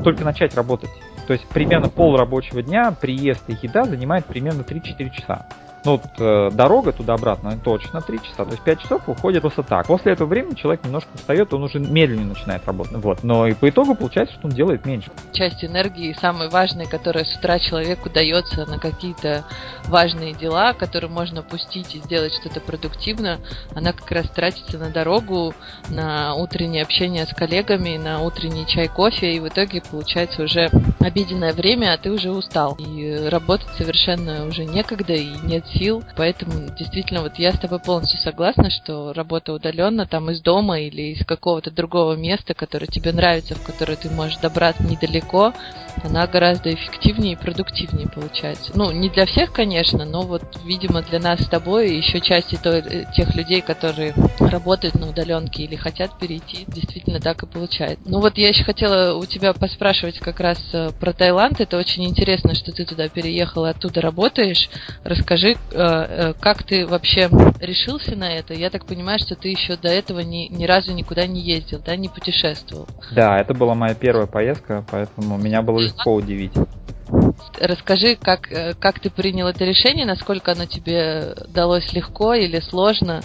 [0.02, 0.90] только начать работать.
[1.28, 5.46] То есть примерно пол рабочего дня приезд и еда занимает примерно 3-4 часа.
[5.84, 9.86] Ну, вот, э, дорога туда-обратно точно 3 часа, то есть 5 часов уходит просто так.
[9.86, 12.94] После этого времени человек немножко устает, он уже медленнее начинает работать.
[12.96, 13.22] Вот.
[13.22, 15.10] Но и по итогу получается, что он делает меньше.
[15.32, 19.44] Часть энергии, самой важной, которая с утра человеку дается на какие-то
[19.86, 23.38] важные дела, которые можно пустить и сделать что-то продуктивно,
[23.74, 25.54] она как раз тратится на дорогу,
[25.88, 31.52] на утреннее общение с коллегами, на утренний чай, кофе, и в итоге получается уже обеденное
[31.52, 32.76] время, а ты уже устал.
[32.78, 36.02] И работать совершенно уже некогда, и нет сил.
[36.16, 41.12] Поэтому действительно, вот я с тобой полностью согласна, что работа удаленно там из дома или
[41.12, 45.52] из какого-то другого места, которое тебе нравится, в которое ты можешь добраться недалеко,
[46.04, 48.72] она гораздо эффективнее и продуктивнее получается.
[48.74, 52.58] Ну, не для всех, конечно, но вот, видимо, для нас с тобой и еще части
[52.62, 57.98] той, э, тех людей, которые работают на удаленке или хотят перейти, действительно так и получается.
[58.04, 61.60] Ну вот я еще хотела у тебя поспрашивать как раз э, про Таиланд.
[61.60, 64.68] Это очень интересно, что ты туда переехал и оттуда работаешь.
[65.04, 67.28] Расскажи, э, как ты вообще
[67.60, 68.54] решился на это?
[68.54, 71.96] Я так понимаю, что ты еще до этого ни, ни разу никуда не ездил, да,
[71.96, 72.86] не путешествовал.
[73.10, 76.52] Да, это была моя первая поездка, поэтому меня было легко удивить.
[77.60, 83.22] Расскажи, как, э, как ты принял это решение, насколько оно тебе далось легко или сложно,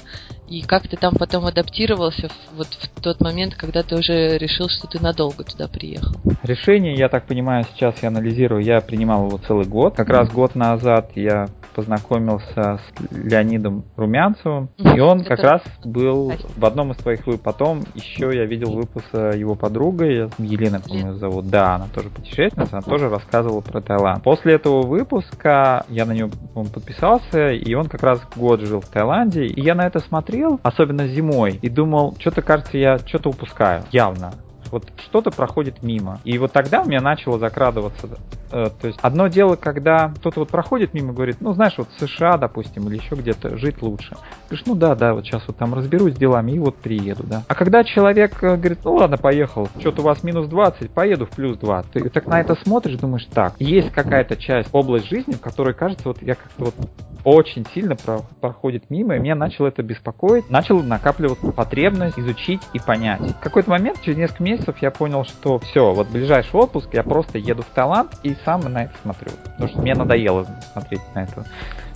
[0.48, 4.68] и как ты там потом адаптировался в, вот в тот момент, когда ты уже решил,
[4.70, 6.16] что ты надолго туда приехал?
[6.44, 9.96] Решение, я так понимаю, сейчас я анализирую, я принимал его целый год.
[9.96, 15.30] Как раз год назад я познакомился с Леонидом Румянцевым, и он Это...
[15.30, 17.44] как раз был в одном из твоих выпусков.
[17.44, 21.50] Потом еще я видел выпуск его подругой, Елена, по-моему, зовут.
[21.50, 24.24] Да, она тоже путешественница, она тоже рассказывала про Таиланд.
[24.24, 29.46] После этого выпуска я на него подписался, и он как раз год жил в Таиланде,
[29.46, 34.34] и я на это смотрел, особенно зимой, и думал, что-то кажется, я что-то упускаю, явно
[34.74, 36.20] вот что-то проходит мимо.
[36.24, 38.10] И вот тогда у меня начало закрадываться
[38.54, 41.88] Э, то есть одно дело, когда кто-то вот проходит мимо и говорит, ну знаешь, вот
[42.00, 44.16] США, допустим, или еще где-то жить лучше.
[44.48, 47.44] Говоришь, ну да, да, вот сейчас вот там разберусь с делами и вот приеду, да.
[47.48, 51.32] А когда человек э, говорит, ну ладно, поехал, что-то у вас минус 20, поеду в
[51.32, 51.84] плюс 2.
[51.94, 56.10] Ты так на это смотришь, думаешь, так, есть какая-то часть, область жизни, в которой, кажется,
[56.10, 56.76] вот я как-то вот
[57.24, 60.50] очень сильно про проходит мимо, и меня начало это беспокоить.
[60.50, 63.22] Начал накапливать потребность изучить и понять.
[63.22, 67.38] В какой-то момент, через несколько месяцев, я понял, что все, вот ближайший отпуск я просто
[67.38, 69.32] еду в Таиланд и сам на это смотрю.
[69.44, 71.46] Потому что мне надоело смотреть на это.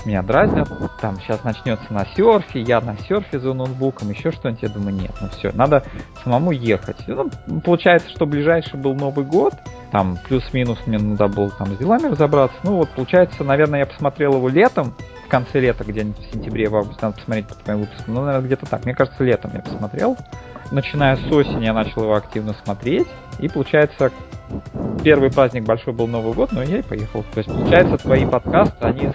[0.06, 0.70] Меня дразнят.
[1.02, 4.64] Там сейчас начнется на серфе, я на серфе за ноутбуком, еще что-нибудь.
[4.64, 5.84] Я думаю, нет, ну все, надо
[6.24, 6.98] самому ехать.
[7.08, 7.30] Ну,
[7.62, 9.54] получается, что ближайший был Новый год.
[9.92, 12.58] Там плюс-минус мне надо было там с делами разобраться.
[12.64, 14.94] Ну вот, получается, наверное, я посмотрел его летом,
[15.28, 18.14] в конце лета, где-нибудь в сентябре, в августе, надо посмотреть по твоим выпускам.
[18.14, 18.86] Ну, наверное, где-то так.
[18.86, 20.18] Мне кажется, летом я посмотрел.
[20.72, 23.08] Начиная с осени я начал его активно смотреть.
[23.40, 24.12] И получается,
[25.04, 27.24] первый праздник большой был Новый год, но я и поехал.
[27.34, 29.12] То есть, получается, твои подкасты, они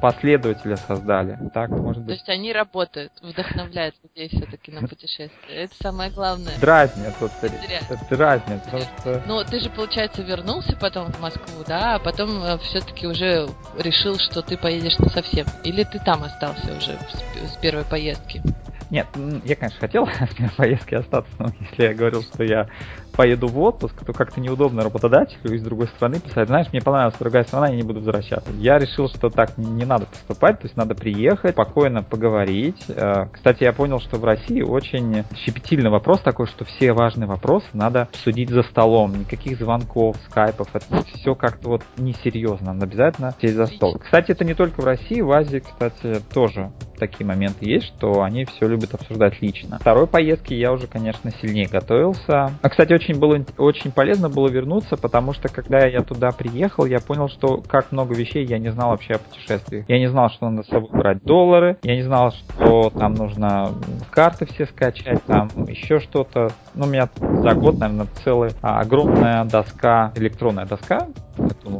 [0.00, 1.38] последователя создали.
[1.52, 2.06] Так, может быть.
[2.06, 5.32] То есть они работают, вдохновляют людей все-таки на путешествия.
[5.48, 6.52] Это самое главное.
[6.60, 8.62] Дразнят, вот это дразнят.
[8.70, 9.22] Просто...
[9.26, 14.18] Ну, ты же, получается, вернулся потом в Москву, да, а потом э, все-таки уже решил,
[14.18, 15.46] что ты поедешь на совсем.
[15.64, 16.98] Или ты там остался уже
[17.46, 18.42] с первой поездки?
[18.90, 19.06] Нет,
[19.44, 22.68] я, конечно, хотел в поездке остаться, но если я говорил, что я
[23.12, 27.42] поеду в отпуск, то как-то неудобно работодателю из другой страны писать, знаешь, мне понравилась другая
[27.42, 28.48] страна, я не буду возвращаться.
[28.52, 32.82] Я решил, что так не надо поступать, то есть надо приехать, спокойно поговорить.
[32.88, 37.66] Э, кстати, я понял, что в России очень щепетильный вопрос такой, что все важные вопросы
[37.72, 43.56] надо обсудить за столом, никаких звонков, скайпов, это все как-то вот несерьезно, надо обязательно сесть
[43.56, 43.98] за стол.
[43.98, 48.44] Кстати, это не только в России, в Азии, кстати, тоже такие моменты есть, что они
[48.44, 49.78] все любят обсуждать лично.
[49.80, 52.50] Второй поездки я уже, конечно, сильнее готовился.
[52.62, 57.00] А, кстати, очень было очень полезно было вернуться, потому что когда я туда приехал, я
[57.00, 59.84] понял, что как много вещей я не знал вообще о путешествиях.
[59.88, 63.72] Я не знал, что надо с собой брать доллары, я не знал, что там нужно
[64.10, 66.48] карты все скачать, там еще что-то.
[66.74, 71.08] Ну, у меня за год, наверное, целая огромная доска, электронная доска,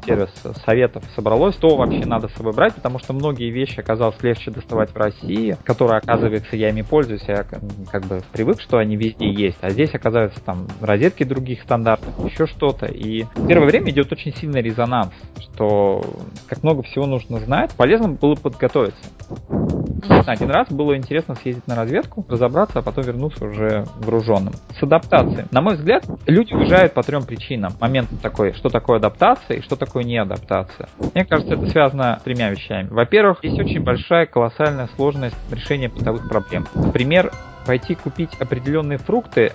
[0.04, 0.30] сервис
[0.64, 4.90] советов собралось, что вообще надо с собой брать, потому что многие вещи оказалось легче доставать
[4.90, 9.58] в России, которые, оказывается, я ими пользуюсь, я как бы привык, что они везде есть,
[9.60, 14.34] а здесь, оказывается, там розетки других стандартов, еще что-то, и в первое время идет очень
[14.34, 16.02] сильный резонанс, что
[16.48, 19.02] как много всего нужно знать, полезно было подготовиться.
[20.26, 24.52] Один раз было интересно съездить на разведку, разобраться, а потом вернуться уже груженным.
[24.78, 25.46] С адаптацией.
[25.50, 27.72] На мой взгляд, люди уезжают по трем причинам.
[27.80, 30.88] Момент такой, что такое адаптация и что такое неадаптация.
[31.14, 32.88] Мне кажется, это связано с тремя вещами.
[32.88, 36.66] Во-первых, есть очень большая колоссальная сложность решения бытовых проблем.
[36.76, 37.32] Например,
[37.68, 39.52] пойти купить определенные фрукты,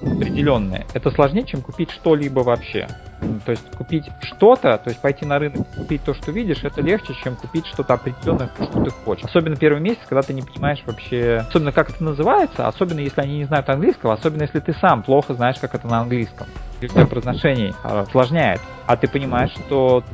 [0.00, 2.86] определенные, это сложнее, чем купить что-либо вообще.
[3.44, 6.80] То есть купить что-то, то есть пойти на рынок и купить то, что видишь, это
[6.82, 9.24] легче, чем купить что-то определенное, что ты хочешь.
[9.24, 13.38] Особенно первый месяц, когда ты не понимаешь вообще, особенно как это называется, особенно если они
[13.38, 16.46] не знают английского, особенно если ты сам плохо знаешь, как это на английском.
[16.80, 18.60] Или у произношение осложняет.
[18.86, 20.04] А ты понимаешь, что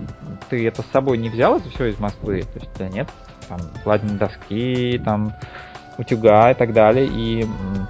[0.49, 2.41] ты это с собой не взял, это все из Москвы.
[2.41, 3.09] То есть у тебя нет
[3.51, 5.35] там кладенной доски, там
[5.99, 7.07] утюга и так далее.
[7.07, 7.45] И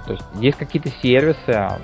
[0.05, 1.79] то есть, есть какие-то сервисы, а,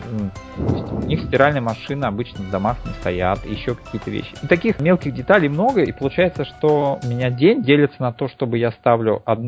[0.58, 4.34] у них стиральные машины обычно в домах не стоят, еще какие-то вещи.
[4.42, 8.58] И таких мелких деталей много, и получается, что у меня день делится на то, чтобы
[8.58, 9.40] я ставлю од...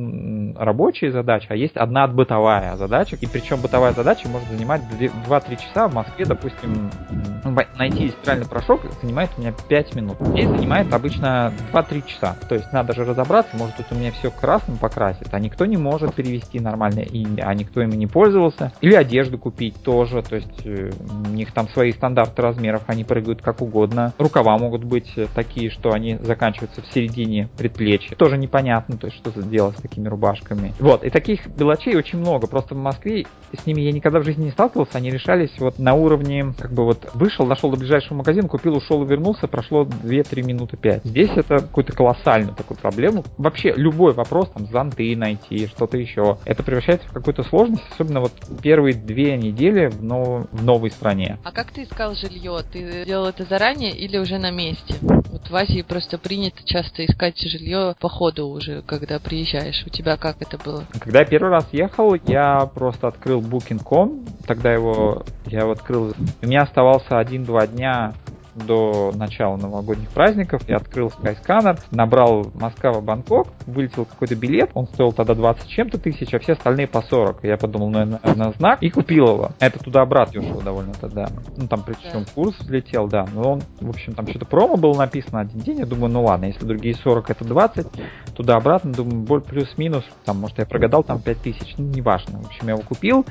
[0.57, 3.15] рабочие задачи, а есть одна бытовая задача.
[3.19, 5.87] И причем бытовая задача может занимать 2-3 часа.
[5.87, 6.89] В Москве, допустим,
[7.77, 10.17] найти стиральный порошок занимает у меня 5 минут.
[10.19, 12.35] Здесь занимает обычно 2-3 часа.
[12.47, 15.77] То есть надо же разобраться, может тут у меня все красным покрасит, а никто не
[15.77, 18.73] может перевести нормально, и, а никто ими не пользовался.
[18.81, 20.91] Или одежду купить тоже, то есть э,
[21.25, 24.13] у них там свои стандарты размеров, они прыгают как угодно.
[24.17, 28.15] Рукава могут быть такие, что они заканчиваются в середине предплечья.
[28.15, 30.73] Тоже непонятно, то есть что делать с такими рубашками.
[30.79, 32.47] Вот, и таких мелочей очень много.
[32.47, 33.25] Просто в Москве
[33.57, 36.85] с ними я никогда в жизни не сталкивался, они решались вот на уровне, как бы
[36.85, 41.05] вот вышел, дошел до ближайшего магазина, купил, ушел и вернулся, прошло 2-3 минуты 5.
[41.05, 43.23] Здесь это какую-то колоссальную такую проблему.
[43.37, 48.31] Вообще любой вопрос, там, зонты найти, что-то еще, это превращается в какую-то сложность, особенно вот
[48.61, 50.47] первые две недели в, нов...
[50.51, 51.37] в новой стране.
[51.43, 52.59] А как ты искал жилье?
[52.71, 54.95] Ты делал это заранее или уже на месте?
[55.01, 59.83] Вот в Азии просто принято часто искать жилье по ходу уже, когда приезжаешь.
[59.85, 60.85] У тебя как это было?
[60.99, 66.13] Когда я первый раз ехал, я просто открыл Booking.com, тогда его я его открыл.
[66.41, 68.13] У меня оставался один-два дня
[68.55, 70.61] до начала новогодних праздников.
[70.67, 76.39] Я открыл Skyscanner, набрал Москва-Бангкок, вылетел какой-то билет, он стоил тогда 20 чем-то тысяч, а
[76.39, 77.43] все остальные по 40.
[77.43, 79.49] Я подумал, ну, на, на знак, и купил его.
[79.59, 81.27] Это туда-обратно ушло довольно тогда.
[81.57, 83.25] Ну, там причем курс взлетел, да.
[83.33, 85.79] Но он, в общем, там что-то промо было написано один день.
[85.79, 87.87] Я думаю, ну ладно, если другие 40 это 20,
[88.35, 92.39] туда-обратно, думаю, плюс-минус, там, может, я прогадал там 5 тысяч, ну, неважно.
[92.39, 93.25] В общем, я его купил,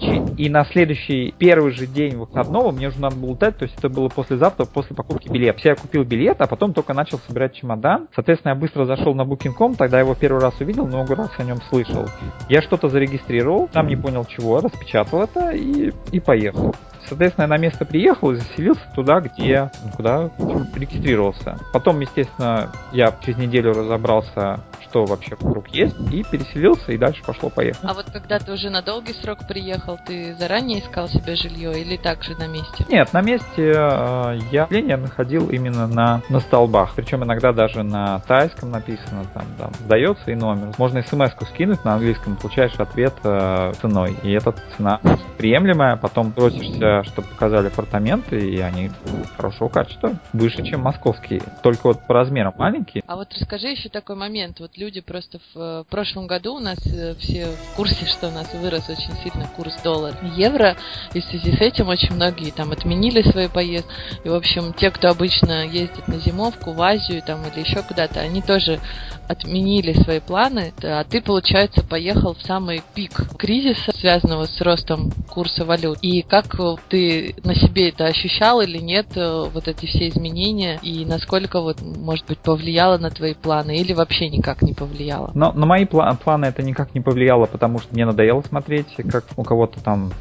[0.00, 3.88] и на следующий первый же день выходного мне уже надо было летать, то есть это
[3.88, 5.60] было послезавтра, после покупки билета.
[5.64, 8.08] Я купил билет, а потом только начал собирать чемодан.
[8.14, 11.58] Соответственно, я быстро зашел на Booking.com, тогда его первый раз увидел, много раз о нем
[11.68, 12.06] слышал.
[12.48, 16.74] Я что-то зарегистрировал, там не понял чего, распечатал это и, и поехал.
[17.06, 20.30] Соответственно, я на место приехал и заселился туда, где, куда
[20.74, 21.58] регистрировался.
[21.72, 27.90] Потом, естественно, я через неделю разобрался, что вообще вокруг есть, и переселился, и дальше пошло-поехало.
[27.90, 31.96] А вот когда ты уже на долгий срок приехал, ты заранее искал себе жилье или
[31.96, 32.84] так же на месте?
[32.88, 36.92] Нет, на месте э, я я находил именно на, на столбах.
[36.96, 40.72] Причем иногда даже на тайском написано, там, там, сдается и номер.
[40.78, 44.16] Можно смс-ку скинуть на английском, получаешь ответ э, ценой.
[44.22, 45.00] И эта цена
[45.38, 48.90] приемлемая, потом просишься, чтобы показали апартаменты, и они
[49.36, 51.42] хорошего качества, выше, чем московские.
[51.62, 53.02] Только вот по размерам маленькие.
[53.06, 54.60] А вот расскажи еще такой момент.
[54.60, 58.30] Вот люди просто в, в прошлом году у нас э, все в курсе, что у
[58.30, 60.76] нас вырос очень сильно курс доллара евро,
[61.14, 63.90] и в связи с этим очень многие там отменили свои поездки.
[64.24, 68.20] И, в общем, те, кто обычно ездит на зимовку в Азию там или еще куда-то,
[68.20, 68.80] они тоже
[69.28, 75.64] отменили свои планы, а ты, получается, поехал в самый пик кризиса, связанного с ростом курса
[75.64, 75.98] валют.
[76.02, 81.04] И как ты на себе это ощущал или нет, э, вот эти все изменения, и
[81.04, 85.30] насколько вот, может быть, повлияло на твои планы, или вообще никак не повлияло?
[85.34, 89.42] Но на мои планы это никак не повлияло, потому что мне надоело смотреть, как у
[89.42, 90.12] кого-то там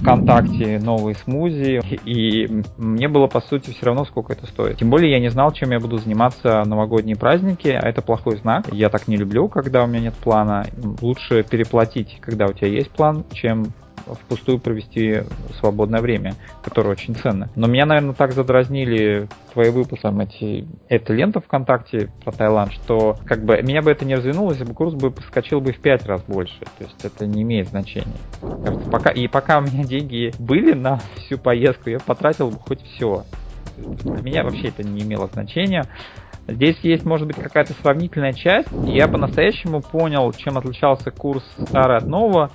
[0.00, 4.78] ВКонтакте новые смузи, и мне было, по сути, все равно, сколько это стоит.
[4.78, 8.72] Тем более я не знал, чем я буду заниматься новогодние праздники, а это плохой знак.
[8.72, 10.64] Я так не люблю, когда у меня нет плана.
[11.00, 13.66] Лучше переплатить, когда у тебя есть план, чем
[14.06, 15.22] впустую провести
[15.58, 17.48] свободное время, которое очень ценно.
[17.56, 23.44] Но меня, наверное, так задразнили твои выпуски, эти, эта лента ВКонтакте про Таиланд, что как
[23.44, 26.22] бы меня бы это не развернуло, если бы курс бы подскочил бы в пять раз
[26.22, 26.58] больше.
[26.78, 28.16] То есть это не имеет значения.
[28.40, 32.82] Кажется, пока, и пока у меня деньги были на всю поездку, я потратил бы хоть
[32.82, 33.24] все.
[33.76, 35.84] Для меня вообще это не имело значения.
[36.48, 38.68] Здесь есть, может быть, какая-то сравнительная часть.
[38.84, 42.50] Я по-настоящему понял, чем отличался курс старый от нового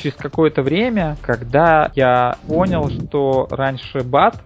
[0.00, 4.42] через какое-то время, когда я понял, что раньше бат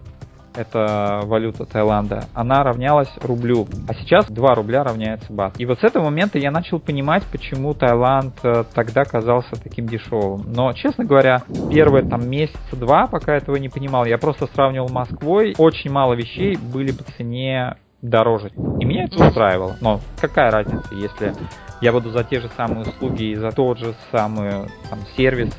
[0.57, 3.67] это валюта Таиланда, она равнялась рублю.
[3.87, 5.59] А сейчас 2 рубля равняется бат.
[5.59, 10.43] И вот с этого момента я начал понимать, почему Таиланд э, тогда казался таким дешевым.
[10.47, 15.55] Но, честно говоря, первые там месяца два, пока этого не понимал, я просто сравнивал Москвой.
[15.57, 17.75] Очень мало вещей были по цене
[18.09, 18.51] дороже.
[18.79, 19.75] И меня это устраивало.
[19.81, 21.33] Но какая разница, если
[21.81, 25.53] я буду за те же самые услуги и за тот же самый там, сервис,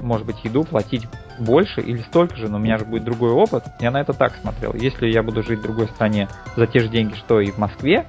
[0.00, 1.06] может быть, еду платить
[1.40, 3.64] больше или столько же, но у меня же будет другой опыт.
[3.80, 4.74] Я на это так смотрел.
[4.74, 8.06] Если я буду жить в другой стране за те же деньги, что и в Москве,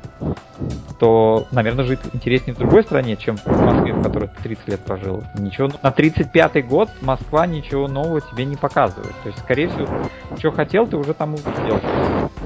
[0.99, 4.79] то, наверное, жить интереснее в другой стране, чем в Москве, в которой ты 30 лет
[4.81, 5.23] прожил.
[5.37, 5.69] Ничего.
[5.81, 9.13] На 35-й год Москва ничего нового тебе не показывает.
[9.23, 9.87] То есть, скорее всего,
[10.37, 11.79] что хотел, ты уже там увидел.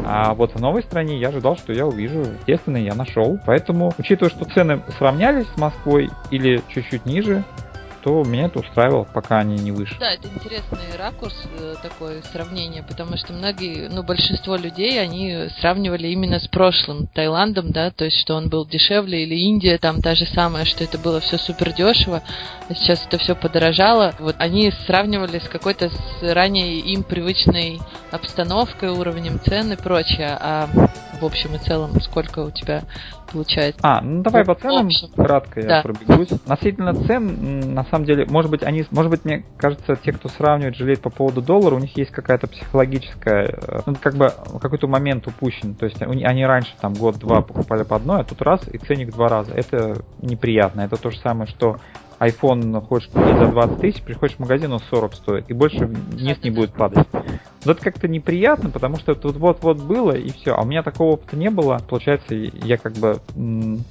[0.05, 2.23] А вот в новой стране я ожидал, что я увижу.
[2.39, 3.39] Естественно, я нашел.
[3.45, 7.43] Поэтому, учитывая, что цены сравнялись с Москвой или чуть-чуть ниже,
[8.05, 9.97] то меня это устраивало, пока они не вышли.
[9.99, 16.09] Да, это интересный ракурс, э, такое сравнение, потому что многие, ну, большинство людей, они сравнивали
[16.09, 20.13] именно с прошлым Таиландом, да, то есть, что он был дешевле, или Индия там та
[20.13, 22.21] же самая, что это было все супер дешево,
[22.69, 24.13] а сейчас это все подорожало.
[24.19, 27.79] Вот они сравнивали с какой-то с ранее им привычной
[28.11, 30.69] обстановкой, уровнем цен и прочее, а
[31.19, 32.83] в общем и целом сколько у тебя
[33.35, 33.79] получается.
[33.83, 35.81] А, ну давай по ценам кратко я да.
[35.81, 36.31] пробегусь.
[36.31, 40.75] Относительно цен, на самом деле, может быть, они, может быть, мне кажется, те, кто сравнивает,
[40.75, 44.31] жалеет по поводу доллара, у них есть какая-то психологическая, э, ну, как бы
[44.61, 45.75] какой-то момент упущен.
[45.75, 49.27] То есть они раньше там год-два покупали по одной, а тут раз и ценник два
[49.27, 49.51] раза.
[49.53, 50.81] Это неприятно.
[50.81, 51.77] Это то же самое, что
[52.19, 56.41] iPhone хочешь купить за 20 тысяч, приходишь в магазин, он 40 стоит, и больше вниз
[56.43, 57.07] не будет падать.
[57.65, 60.53] Но это как-то неприятно, потому что это вот-вот было, и все.
[60.53, 61.79] А у меня такого опыта не было.
[61.89, 63.17] Получается, я как бы...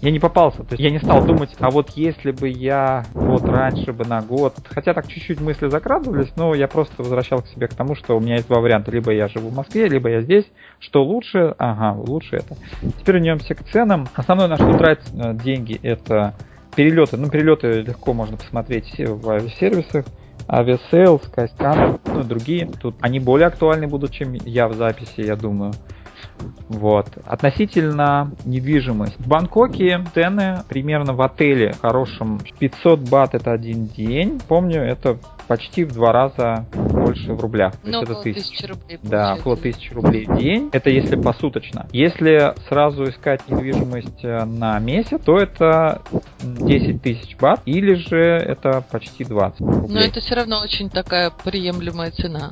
[0.00, 0.58] Я не попался.
[0.58, 4.22] То есть я не стал думать, а вот если бы я вот раньше бы на
[4.22, 4.54] год...
[4.70, 8.20] Хотя так чуть-чуть мысли закрадывались, но я просто возвращал к себе к тому, что у
[8.20, 8.92] меня есть два варианта.
[8.92, 10.44] Либо я живу в Москве, либо я здесь.
[10.78, 11.54] Что лучше?
[11.58, 12.56] Ага, лучше это.
[13.00, 14.06] Теперь вернемся к ценам.
[14.14, 16.34] Основное, на что тратить э, деньги, это
[16.74, 17.16] перелеты.
[17.16, 20.04] Ну, перелеты легко можно посмотреть в авиасервисах.
[20.48, 22.66] Aviasales, Skyscanner, ну другие.
[22.66, 25.72] Тут они более актуальны будут, чем я в записи, я думаю.
[26.68, 27.06] Вот.
[27.24, 29.16] Относительно недвижимости.
[29.18, 34.40] В Бангкоке цены примерно в отеле хорошем 500 бат это один день.
[34.46, 37.72] Помню, это почти в два раза больше в рублях.
[37.72, 38.98] То ну, есть около это тысячи рублей.
[39.02, 40.70] Да, около тысячи рублей в день.
[40.72, 41.86] Это если посуточно.
[41.92, 46.02] Если сразу искать недвижимость э, на месяц, то это
[46.42, 49.94] 10 тысяч бат, или же это почти 20 рублей.
[49.94, 52.50] Но это все равно очень такая приемлемая цена.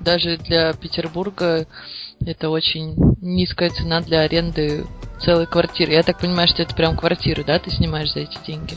[0.00, 1.66] Даже для Петербурга
[2.24, 4.84] это очень низкая цена для аренды
[5.20, 5.92] целой квартиры.
[5.92, 8.74] Я так понимаю, что это прям квартиру, да, ты снимаешь за эти деньги?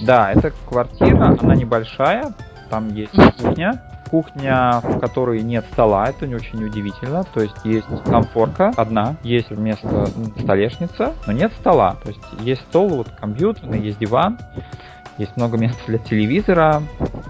[0.00, 2.34] Да, это квартира, она небольшая,
[2.68, 7.24] там есть кухня, кухня, в которой нет стола, это не очень удивительно.
[7.24, 10.06] То есть есть комфорка одна, есть вместо
[10.38, 11.96] столешница, но нет стола.
[12.02, 14.38] То есть есть стол, вот компьютерный, есть диван,
[15.18, 16.82] есть много места для телевизора.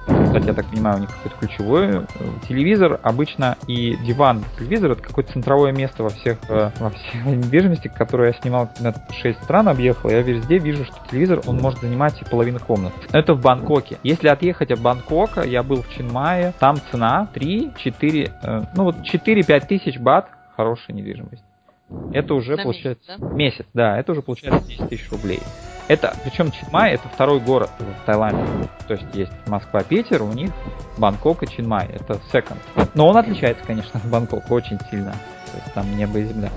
[0.07, 2.03] Кстати, я так понимаю, у них какой-то ключевой э,
[2.49, 2.99] телевизор.
[3.03, 8.29] Обычно и диван телевизор это какое-то центровое место во всех, э, во всех недвижимости, которую
[8.29, 10.11] я снимал на 6 стран, объехал.
[10.11, 12.93] Я везде вижу, что телевизор, он может занимать и половину комнат.
[13.13, 13.99] Это в Бангкоке.
[14.03, 19.67] Если отъехать от Бангкока, я был в Чинмае, там цена 3-4, э, ну вот 4-5
[19.67, 21.45] тысяч бат хорошая недвижимость.
[22.13, 23.35] Это уже На получается месяц, да?
[23.35, 25.41] месяц, да, это уже получается 10 тысяч рублей.
[25.87, 28.69] Это, причем Чинмай это второй город в Таиланде.
[28.89, 30.51] То есть есть Москва-Питер, у них
[30.97, 31.87] Бангкок и Чинмай.
[31.87, 32.59] Это second.
[32.95, 35.13] Но он отличается, конечно, от Бангкока очень сильно.
[35.13, 36.51] То есть там небо и земля.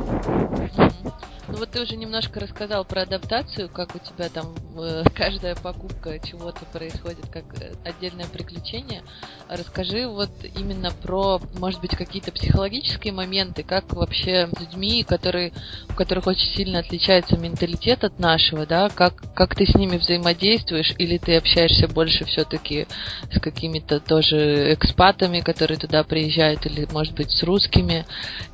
[1.49, 6.19] Ну вот ты уже немножко рассказал про адаптацию, как у тебя там э, каждая покупка
[6.19, 9.01] чего-то происходит как э, отдельное приключение.
[9.47, 15.53] Расскажи вот именно про, может быть, какие-то психологические моменты, как вообще с людьми, которые,
[15.89, 20.93] у которых очень сильно отличается менталитет от нашего, да, как, как ты с ними взаимодействуешь,
[20.97, 22.87] или ты общаешься больше все-таки
[23.31, 28.05] с какими-то тоже экспатами, которые туда приезжают, или, может быть, с русскими,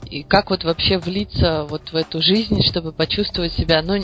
[0.06, 3.96] и как вот вообще влиться вот в эту жизнь, чтобы почувствовать себя, ну,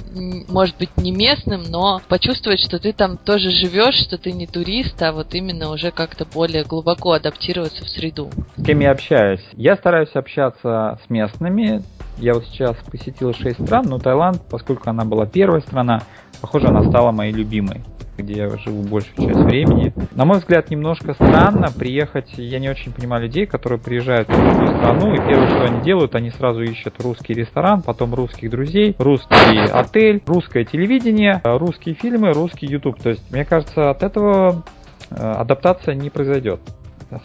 [0.48, 5.02] может быть, не местным, но почувствовать, что ты там тоже живешь, что ты не турист,
[5.02, 8.30] а вот именно уже как-то более глубоко адаптироваться в среду.
[8.56, 9.44] С кем я общаюсь?
[9.54, 11.84] Я стараюсь общаться с местными.
[12.18, 16.04] Я вот сейчас посетил 6 стран, но Таиланд, поскольку она была первая страна,
[16.42, 17.84] похоже, она стала моей любимой
[18.24, 19.94] где я живу большую часть времени.
[20.16, 24.68] На мой взгляд, немножко странно приехать, я не очень понимаю людей, которые приезжают в другую
[24.78, 29.60] страну, и первое, что они делают, они сразу ищут русский ресторан, потом русских друзей, русский
[29.72, 33.02] отель, русское телевидение, русские фильмы, русский YouTube.
[33.02, 34.64] То есть, мне кажется, от этого
[35.10, 36.60] э, адаптация не произойдет.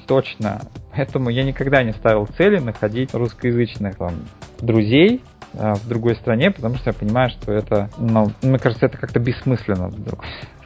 [0.07, 0.63] Точно.
[0.95, 4.15] Поэтому я никогда не ставил цели находить русскоязычных там,
[4.61, 5.21] друзей,
[5.53, 9.21] э, в другой стране, потому что я понимаю, что это, ну, мне кажется, это как-то
[9.21, 10.25] бессмысленно вдруг.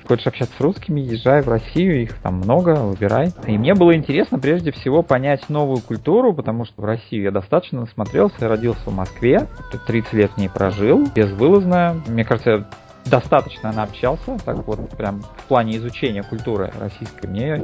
[0.09, 3.35] Хочешь общаться с русскими, езжай в Россию, их там много, выбирай.
[3.47, 7.81] И мне было интересно прежде всего понять новую культуру, потому что в Россию я достаточно
[7.81, 9.47] насмотрелся, я родился в Москве,
[9.87, 12.03] 30 лет в ней прожил, безвылазно.
[12.07, 12.67] Мне кажется,
[13.09, 17.63] достаточно наобщался, так вот прям в плане изучения культуры российской мне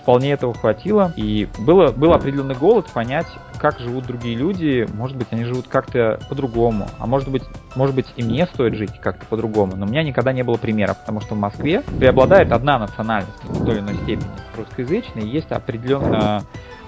[0.00, 1.12] вполне этого хватило.
[1.16, 3.26] И было, был определенный голод понять,
[3.58, 4.86] как живут другие люди.
[4.94, 6.88] Может быть, они живут как-то по-другому.
[6.98, 7.42] А может быть,
[7.76, 9.76] может быть, и мне стоит жить как-то по-другому.
[9.76, 13.64] Но у меня никогда не было примеров, потому что в Москве преобладает одна национальность в
[13.64, 15.22] той или иной степени русскоязычная.
[15.22, 16.42] И есть определенно...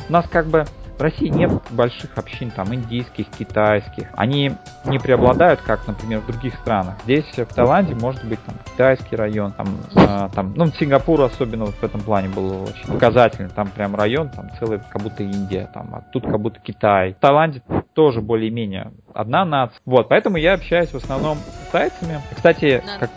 [0.09, 0.65] У нас как бы
[1.03, 4.07] в России нет больших общин, там, индийских, китайских.
[4.13, 4.53] Они
[4.85, 6.95] не преобладают, как, например, в других странах.
[7.03, 11.75] Здесь, в Таиланде, может быть, там, китайский район, там, э, там, ну, Сингапур особенно вот
[11.75, 13.49] в этом плане был очень показательный.
[13.49, 17.15] Там прям район, там, целый, как будто Индия, там, а тут как будто Китай.
[17.15, 17.63] В Таиланде
[17.95, 19.81] тоже более-менее одна нация.
[19.85, 22.21] Вот, поэтому я общаюсь в основном с тайцами.
[22.33, 23.11] Кстати, как,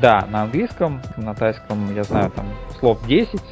[0.00, 0.24] да?
[0.30, 2.46] на английском, на тайском я знаю там
[2.78, 3.42] слов 10.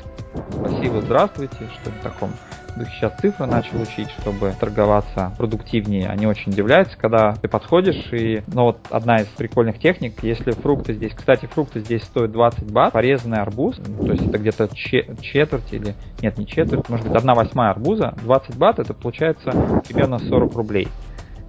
[0.52, 2.30] Спасибо, здравствуйте, что в таком
[2.76, 6.08] сейчас цифры начал учить, чтобы торговаться продуктивнее.
[6.08, 10.94] Они очень удивляются, когда ты подходишь и, ну вот одна из прикольных техник, если фрукты
[10.94, 15.72] здесь, кстати, фрукты здесь стоят 20 бат, порезанный арбуз, то есть это где-то че- четверть
[15.72, 19.52] или, нет, не четверть, может быть, одна восьмая арбуза, 20 бат, это получается
[19.86, 20.88] примерно 40 рублей.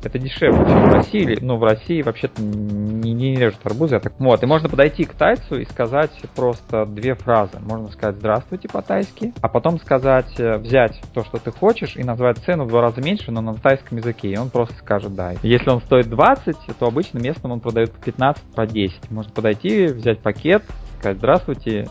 [0.04, 1.22] Это дешевле, чем в России.
[1.22, 3.96] или- Ну, в России вообще-то не, не режут арбузы.
[3.96, 4.14] Я так...
[4.20, 7.60] Вот, и можно подойти к тайцу и сказать просто две фразы.
[7.60, 12.38] Можно сказать «здравствуйте» по-тайски, а потом сказать, э, взять то, что ты хочешь, и назвать
[12.40, 14.30] цену в два раза меньше, но на тайском языке.
[14.30, 15.34] И он просто скажет «да».
[15.44, 19.12] Если он стоит 20, то обычно местным он продает по 15, по 10.
[19.12, 20.64] Можно подойти, взять пакет,
[21.00, 21.88] сказать «здравствуйте»,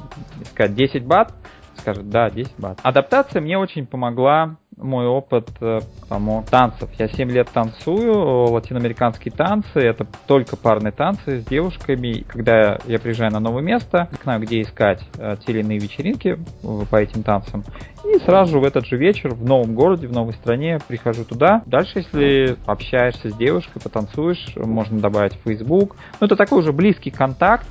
[0.52, 1.32] сказать 10 бат,
[1.78, 2.78] скажет «да, 10 бат».
[2.82, 6.90] Адаптация мне очень помогла мой опыт э, помог танцев.
[6.98, 8.12] Я 7 лет танцую,
[8.50, 12.24] латиноамериканские танцы, это только парные танцы с девушками.
[12.26, 16.82] Когда я приезжаю на новое место, знаю, где искать э, те или иные вечеринки э,
[16.90, 17.64] по этим танцам.
[18.04, 21.62] И сразу же в этот же вечер в новом городе, в новой стране прихожу туда.
[21.66, 25.96] Дальше, если общаешься с девушкой, потанцуешь, можно добавить в Facebook.
[26.20, 27.66] Ну, это такой уже близкий контакт.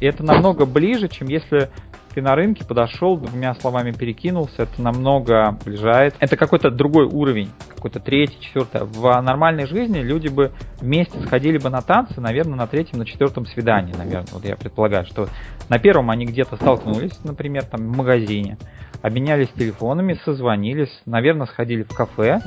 [0.00, 1.70] И это намного ближе, чем если
[2.14, 6.14] ты на рынке подошел, двумя словами перекинулся, это намного ближает.
[6.18, 8.82] Это какой-то другой уровень, какой-то третий, четвертый.
[8.84, 13.46] В нормальной жизни люди бы вместе сходили бы на танцы, наверное, на третьем, на четвертом
[13.46, 14.32] свидании, наверное.
[14.32, 15.28] Вот я предполагаю, что
[15.68, 18.58] на первом они где-то столкнулись, например, там в магазине,
[19.02, 22.40] обменялись телефонами, созвонились, наверное, сходили в кафе,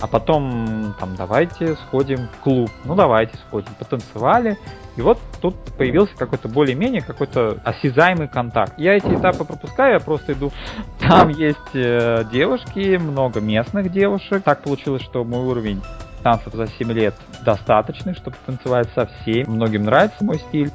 [0.00, 2.70] а потом там давайте сходим в клуб.
[2.84, 4.56] Ну давайте сходим, потанцевали,
[4.96, 8.74] и вот тут появился какой-то более-менее какой-то осязаемый контакт.
[8.78, 10.52] Я эти этапы пропускаю, я просто иду.
[11.00, 14.42] Там есть э, девушки, много местных девушек.
[14.42, 15.80] Так получилось, что мой уровень
[16.22, 19.44] танцев за 7 лет достаточный, чтобы танцевать со всеми.
[19.48, 20.70] Многим нравится мой стиль.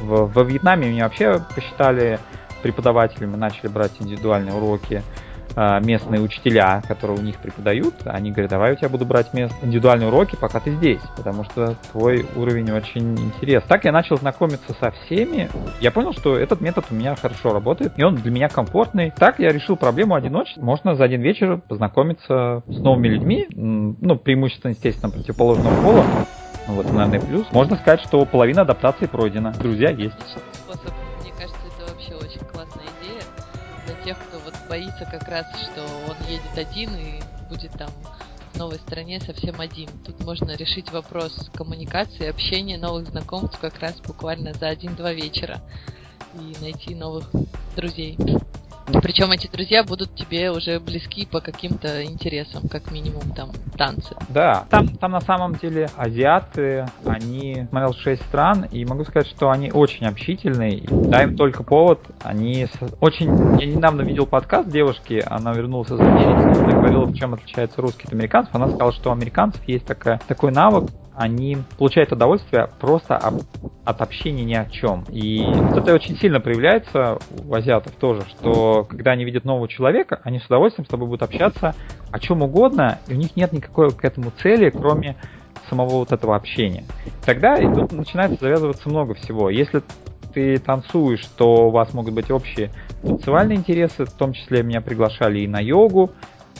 [0.00, 2.18] В, во Вьетнаме меня вообще посчитали
[2.62, 5.02] преподавателями, начали брать индивидуальные уроки
[5.56, 9.32] э, местные учителя, которые у них преподают, они говорят, давай я у тебя буду брать
[9.34, 13.68] мест, индивидуальные уроки, пока ты здесь, потому что твой уровень очень интересный.
[13.68, 15.48] Так я начал знакомиться со всеми,
[15.80, 19.12] я понял, что этот метод у меня хорошо работает, и он для меня комфортный.
[19.16, 20.62] Так я решил проблему одиночества.
[20.62, 26.04] Можно за один вечер познакомиться с новыми людьми, ну, преимущественно, естественно, противоположного пола,
[26.66, 27.46] вот, наверное, плюс.
[27.52, 29.52] Можно сказать, что половина адаптации пройдена.
[29.58, 30.14] Друзья есть.
[30.54, 31.09] Способ.
[34.70, 37.90] Боится как раз, что он едет один и будет там
[38.52, 39.90] в новой стране совсем один.
[40.06, 45.60] Тут можно решить вопрос коммуникации, общения, новых знакомств как раз буквально за один-два вечера
[46.34, 47.28] и найти новых
[47.74, 48.16] друзей.
[48.86, 54.14] Причем эти друзья будут тебе уже близки по каким-то интересам, как минимум там танцы.
[54.28, 59.50] Да, там, там на самом деле азиаты, они смотрел 6 стран, и могу сказать, что
[59.50, 60.82] они очень общительные.
[60.88, 62.66] Дай им только повод, они
[63.00, 63.30] очень...
[63.60, 68.12] Я недавно видел подкаст девушки, она вернулась из Америки, она говорила, чем отличается русский от
[68.12, 68.54] американцев.
[68.54, 73.42] Она сказала, что у американцев есть такая, такой навык, они получают удовольствие просто об-
[73.84, 75.04] от общения ни о чем.
[75.10, 80.38] И это очень сильно проявляется у азиатов тоже, что когда они видят нового человека, они
[80.38, 81.74] с удовольствием с тобой будут общаться
[82.10, 85.16] о чем угодно, и у них нет никакой к этому цели, кроме
[85.68, 86.84] самого вот этого общения.
[87.24, 89.50] Тогда и тут начинается завязываться много всего.
[89.50, 89.82] Если
[90.32, 92.70] ты танцуешь, то у вас могут быть общие
[93.06, 96.12] танцевальные интересы, в том числе меня приглашали и на йогу,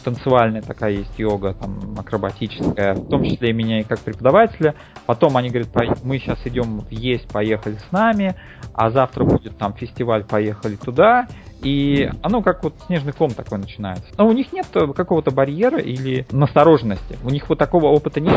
[0.02, 4.74] танцевальная такая есть йога, там, акробатическая, в том числе и меня и как преподавателя.
[5.06, 8.34] Потом они говорят, «Пой- мы сейчас идем есть, поехали с нами,
[8.74, 11.26] а завтра будет там фестиваль, поехали туда.
[11.62, 14.06] И оно как вот снежный ком такой начинается.
[14.16, 17.18] Но у них нет какого-то барьера или настороженности.
[17.24, 18.34] У них вот такого опыта нет.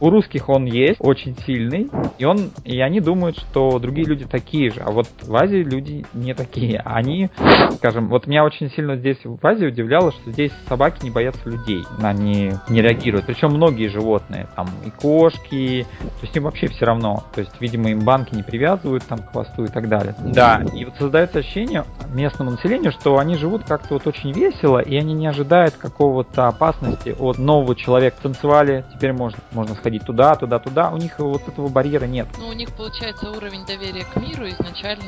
[0.00, 1.88] У русских он есть, очень сильный,
[2.18, 4.80] и он, и они думают, что другие люди такие же.
[4.80, 6.80] А вот в Азии люди не такие.
[6.84, 7.30] Они,
[7.76, 11.84] скажем, вот меня очень сильно здесь в Азии удивляло, что здесь собаки не боятся людей.
[12.02, 13.26] Они не реагируют.
[13.26, 17.24] Причем многие животные, там и кошки, то есть им вообще все равно.
[17.34, 20.14] То есть, видимо, им банки не привязывают там к хвосту и так далее.
[20.18, 24.96] Да, и вот создается ощущение местному населению, что они живут как-то вот очень весело, и
[24.96, 28.16] они не ожидают какого-то опасности от нового человека.
[28.22, 30.90] Танцевали, теперь можно, можно сходить туда, туда, туда.
[30.90, 32.26] У них вот этого барьера нет.
[32.38, 35.04] Ну, у них, получается, уровень доверия к миру изначально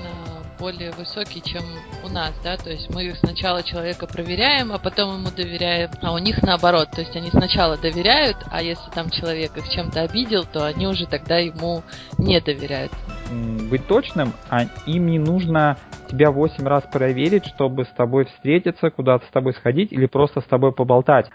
[0.61, 1.63] более высокий, чем
[2.05, 6.19] у нас, да, то есть мы сначала человека проверяем, а потом ему доверяем, а у
[6.19, 10.67] них наоборот, то есть они сначала доверяют, а если там человек их чем-то обидел, то
[10.67, 11.83] они уже тогда ему
[12.19, 12.93] не доверяют.
[13.71, 15.79] Быть точным, а им не нужно
[16.11, 20.45] тебя 8 раз проверить, чтобы с тобой встретиться, куда-то с тобой сходить или просто с
[20.45, 21.31] тобой поболтать.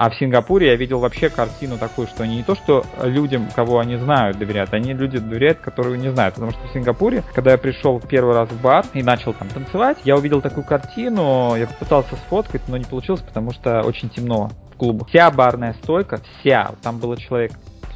[0.00, 3.80] А в Сингапуре я видел вообще картину такую, что они не то, что людям, кого
[3.80, 6.36] они знают, доверяют, они люди доверяют, которые не знают.
[6.36, 9.98] Потому что в Сингапуре, когда я пришел первый раз в бар и начал там танцевать,
[10.04, 14.76] я увидел такую картину, я попытался сфоткать, но не получилось, потому что очень темно в
[14.78, 15.08] клубах.
[15.08, 17.52] Вся барная стойка, вся, там было человек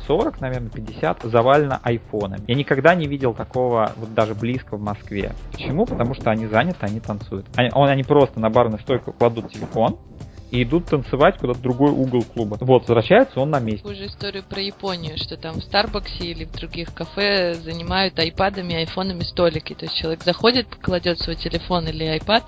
[0.07, 2.45] 40, наверное, 50 завалено айфонами.
[2.47, 5.33] Я никогда не видел такого вот даже близко в Москве.
[5.53, 5.87] Почему?
[5.87, 7.47] Потому что они заняты, они танцуют.
[7.57, 9.99] Они, они просто на барную стойку кладут телефон,
[10.51, 12.57] и идут танцевать куда-то в другой угол клуба.
[12.61, 13.87] Вот, возвращается он на месте.
[13.87, 19.23] Уже историю про Японию, что там в Старбаксе или в других кафе занимают айпадами, айфонами
[19.25, 19.75] столики.
[19.75, 22.45] То есть человек заходит, кладет свой телефон или айпад,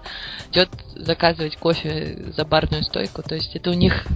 [0.50, 3.22] идет заказывать кофе за барную стойку.
[3.22, 4.06] То есть это у них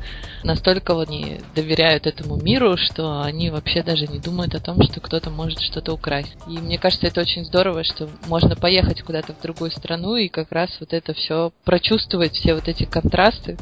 [0.45, 5.01] настолько вот они доверяют этому миру, что они вообще даже не думают о том, что
[5.01, 6.35] кто-то может что-то украсть.
[6.47, 10.53] И мне кажется, это очень здорово, что можно поехать куда-то в другую страну и как
[10.53, 13.59] раз вот это все прочувствовать, все вот эти контрасты,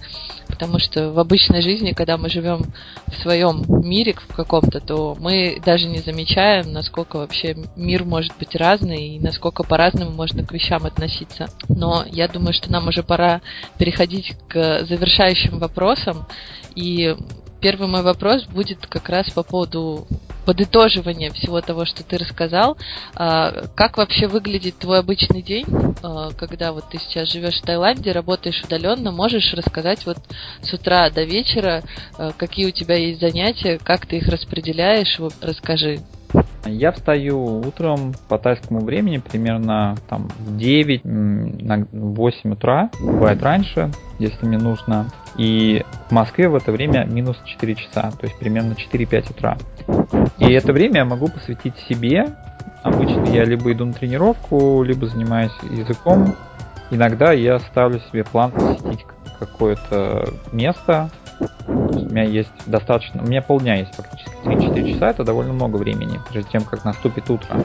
[0.49, 2.73] Потому что в обычной жизни, когда мы живем
[3.07, 8.57] в своем мире в каком-то, то мы даже не замечаем, насколько вообще мир может быть
[8.57, 11.49] разный и насколько по-разному можно к вещам относиться.
[11.69, 13.41] Но я думаю, что нам уже пора
[13.79, 16.27] переходить к завершающим вопросам.
[16.75, 17.15] И
[17.61, 20.07] первый мой вопрос будет как раз по поводу
[20.49, 22.79] подытоживания всего того, что ты рассказал.
[23.15, 25.67] А, как вообще выглядит твой обычный день,
[26.03, 30.17] а, когда вот ты сейчас живешь в Таиланде, работаешь удаленно, можешь рассказать вот
[30.63, 31.85] с утра до вечера,
[32.17, 36.01] а, какие у тебя есть занятия, как ты их распределяешь, расскажи.
[36.67, 43.91] Я встаю утром по тайскому времени примерно там в 9, на 8 утра, бывает раньше,
[44.19, 45.07] если мне нужно.
[45.37, 49.57] И в Москве в это время минус 4 часа, то есть примерно 4-5 утра.
[50.39, 52.27] И это время я могу посвятить себе.
[52.83, 56.35] Обычно я либо иду на тренировку, либо занимаюсь языком.
[56.91, 59.05] Иногда я ставлю себе план посетить
[59.39, 61.11] какое-то место,
[61.67, 66.21] у меня есть достаточно, у меня полдня есть фактически 3-4 часа, это довольно много времени,
[66.31, 67.65] прежде тем, как наступит утро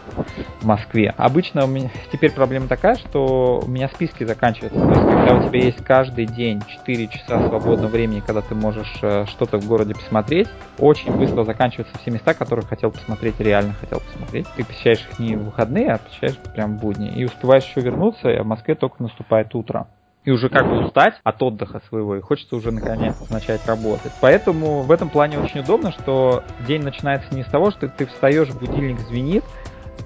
[0.60, 1.14] в Москве.
[1.18, 4.80] Обычно у меня теперь проблема такая, что у меня списки заканчиваются.
[4.80, 9.00] То есть, когда у тебя есть каждый день 4 часа свободного времени, когда ты можешь
[9.02, 10.48] э, что-то в городе посмотреть,
[10.80, 14.48] очень быстро заканчиваются все места, которые хотел посмотреть, реально хотел посмотреть.
[14.56, 17.10] Ты посещаешь их не в выходные, а посещаешь прям в будни.
[17.10, 19.88] И успеваешь еще вернуться, и в Москве только наступает утро
[20.26, 24.12] и уже как бы устать от отдыха своего, и хочется уже наконец начать работать.
[24.22, 28.50] Поэтому в этом плане очень удобно, что день начинается не с того, что ты встаешь,
[28.50, 29.44] будильник звенит,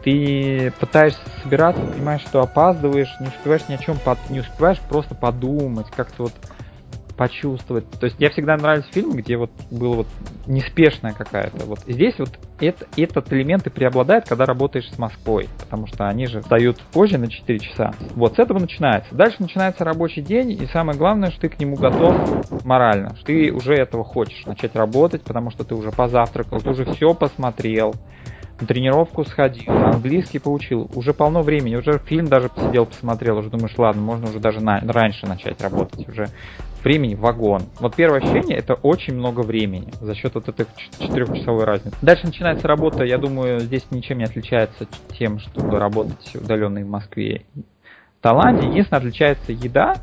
[0.04, 3.98] ты пытаешься собираться, понимаешь, что опаздываешь, не успеваешь ни о чем,
[4.30, 6.34] не успеваешь просто подумать, как-то вот
[7.18, 7.90] почувствовать.
[8.00, 10.08] То есть мне всегда нравились фильмы, где вот было вот
[10.46, 11.66] неспешная какая-то.
[11.66, 16.28] Вот здесь вот это, этот элемент и преобладает, когда работаешь с Москвой, потому что они
[16.28, 17.92] же дают позже на 4 часа.
[18.16, 19.14] Вот с этого начинается.
[19.16, 23.52] Дальше начинается рабочий день, и самое главное, что ты к нему готов морально, что ты
[23.52, 27.94] уже этого хочешь начать работать, потому что ты уже позавтракал, ты уже все посмотрел,
[28.60, 33.78] на тренировку сходил, английский поучил, уже полно времени, уже фильм даже посидел, посмотрел, уже думаешь,
[33.78, 36.28] ладно, можно уже даже на, раньше начать работать, уже
[36.84, 37.64] времени вагон.
[37.80, 40.66] Вот первое ощущение это очень много времени за счет вот этой
[41.00, 41.98] четырехчасовой разницы.
[42.02, 44.88] Дальше начинается работа, я думаю, здесь ничем не отличается
[45.18, 48.68] тем, чтобы работать удаленно в Москве в Таиланде.
[48.68, 49.96] Единственное, отличается еда.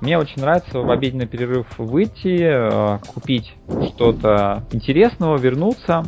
[0.00, 3.52] Мне очень нравится в обеденный перерыв выйти, э, купить
[3.88, 6.04] что-то интересного, вернуться,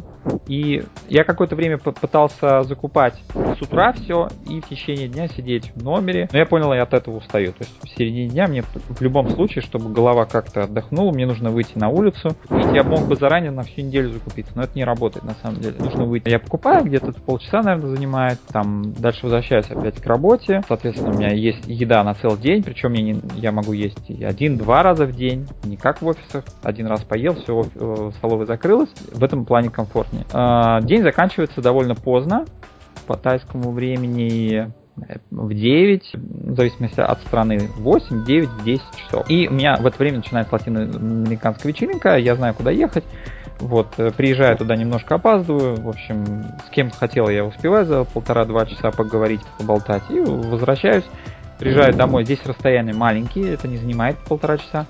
[0.47, 5.83] и я какое-то время пытался закупать с утра все и в течение дня сидеть в
[5.83, 6.29] номере.
[6.33, 7.53] Но я понял, я от этого устаю.
[7.53, 11.51] То есть в середине дня мне в любом случае, чтобы голова как-то отдохнула, мне нужно
[11.51, 12.31] выйти на улицу.
[12.51, 15.61] И я мог бы заранее на всю неделю закупиться, но это не работает на самом
[15.61, 15.77] деле.
[15.79, 16.29] Нужно выйти.
[16.29, 18.39] Я покупаю, где-то полчаса, наверное, занимает.
[18.49, 20.62] Там дальше возвращаюсь опять к работе.
[20.66, 24.83] Соответственно, у меня есть еда на целый день, причем я, не, я могу есть один-два
[24.83, 26.45] раза в день, не как в офисах.
[26.62, 28.91] Один раз поел, все, э, столовая закрылась.
[29.12, 30.12] В этом плане комфорт
[30.87, 32.45] день заканчивается довольно поздно,
[33.07, 39.31] по тайскому времени э, в 9, в зависимости от страны, 8, 9, 10 часов.
[39.31, 43.05] И у меня в это время начинается латиноамериканская вечеринка, я знаю, куда ехать.
[43.59, 45.77] Вот, э, приезжаю туда, немножко опаздываю.
[45.77, 50.03] В общем, с кем хотел, я успеваю за полтора-два часа поговорить, поболтать.
[50.11, 51.05] И возвращаюсь.
[51.59, 54.87] приезжаю домой, здесь расстояние маленькие, это не занимает полтора часа,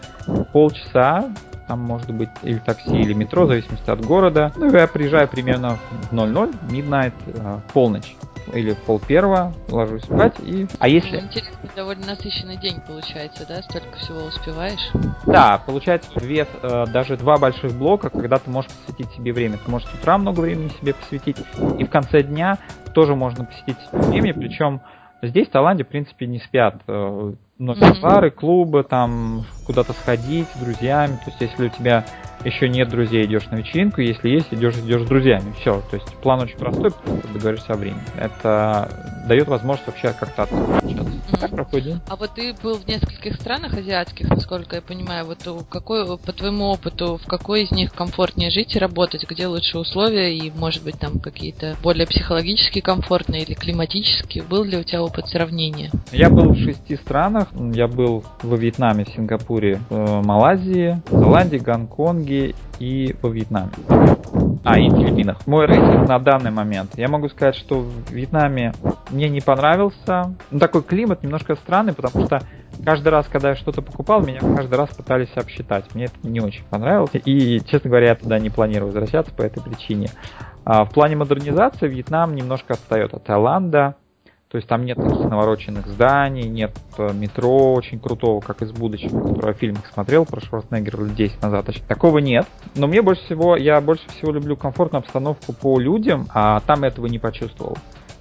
[0.52, 1.34] полчаса,
[1.66, 4.52] там может быть или такси, или метро, в зависимости от города.
[4.56, 5.78] Ну, я приезжаю примерно
[6.10, 8.16] в 00, midnight, э, полночь
[8.52, 10.66] или пол первого, ложусь спать и...
[10.78, 11.18] А если...
[11.18, 13.62] Ну, интересно, довольно насыщенный день получается, да?
[13.62, 14.90] Столько всего успеваешь?
[15.26, 19.58] Да, получается две, э, даже два больших блока, когда ты можешь посвятить себе время.
[19.64, 21.36] Ты можешь с утра много времени себе посвятить,
[21.78, 22.58] и в конце дня
[22.94, 24.80] тоже можно посвятить время, причем
[25.22, 26.82] здесь, в Таиланде, в принципе, не спят.
[27.62, 31.16] Э, носят пары, клубы, там куда-то сходить с друзьями.
[31.16, 32.04] То есть, если у тебя
[32.44, 35.52] еще нет друзей, идешь на вечеринку, если есть, идешь, идешь с друзьями.
[35.60, 35.80] Все.
[35.90, 38.02] То есть план очень простой, просто договоришься о времени.
[38.16, 38.90] Это
[39.28, 40.48] дает возможность вообще как-то
[41.32, 41.48] общаться.
[41.48, 42.00] Так проходит день.
[42.08, 45.26] А вот ты был в нескольких странах азиатских, насколько я понимаю.
[45.26, 49.78] Вот какой, по твоему опыту, в какой из них комфортнее жить и работать, где лучше
[49.78, 54.44] условия и, может быть, там какие-то более психологически комфортные или климатические?
[54.44, 55.90] Был ли у тебя опыт сравнения?
[56.12, 57.48] Я был в шести странах.
[57.74, 63.70] Я был во Вьетнаме, Сингапуре, Малайзии, Таиланде, Гонконге и во Вьетнаме.
[64.64, 65.46] А, и в Филиппинах.
[65.46, 66.90] Мой рейтинг на данный момент.
[66.96, 68.72] Я могу сказать, что в Вьетнаме
[69.10, 70.34] мне не понравился.
[70.50, 72.40] Ну, такой климат немножко странный, потому что
[72.84, 75.94] каждый раз, когда я что-то покупал, меня каждый раз пытались обсчитать.
[75.94, 77.10] Мне это не очень понравилось.
[77.24, 80.08] И, честно говоря, я туда не планирую возвращаться по этой причине.
[80.64, 83.96] А в плане модернизации Вьетнам немножко отстает от Таиланда.
[84.52, 89.32] То есть там нет таких навороченных зданий, нет э, метро очень крутого, как из будущего,
[89.32, 91.70] который я в смотрел про Шварценеггера лет 10 назад.
[91.88, 92.46] Такого нет.
[92.74, 97.06] Но мне больше всего, я больше всего люблю комфортную обстановку по людям, а там этого
[97.06, 97.78] не почувствовал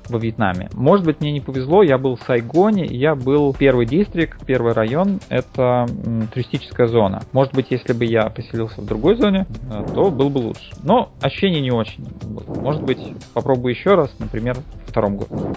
[0.07, 0.69] во Вьетнаме.
[0.73, 5.19] Может быть, мне не повезло, я был в Сайгоне, я был первый дистрикт, первый район,
[5.27, 5.85] это
[6.33, 7.23] туристическая зона.
[7.33, 10.71] Может быть, если бы я поселился в другой зоне, э, то был бы лучше.
[10.81, 12.07] Но ощущение не очень.
[12.61, 12.99] Может быть,
[13.33, 14.55] попробую еще раз, например,
[14.85, 15.55] в втором году.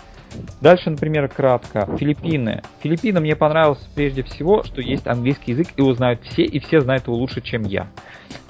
[0.61, 1.89] Дальше, например, кратко.
[1.99, 2.63] Филиппины.
[2.83, 6.81] Филиппины мне понравилось прежде всего, что есть английский язык, и его знают все, и все
[6.81, 7.89] знают его лучше, чем я.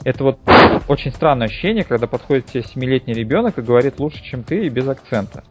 [0.04, 0.38] Это вот
[0.88, 4.86] очень странное ощущение, когда подходит тебе семилетний ребенок и говорит лучше, чем ты, и без
[4.88, 5.44] акцента.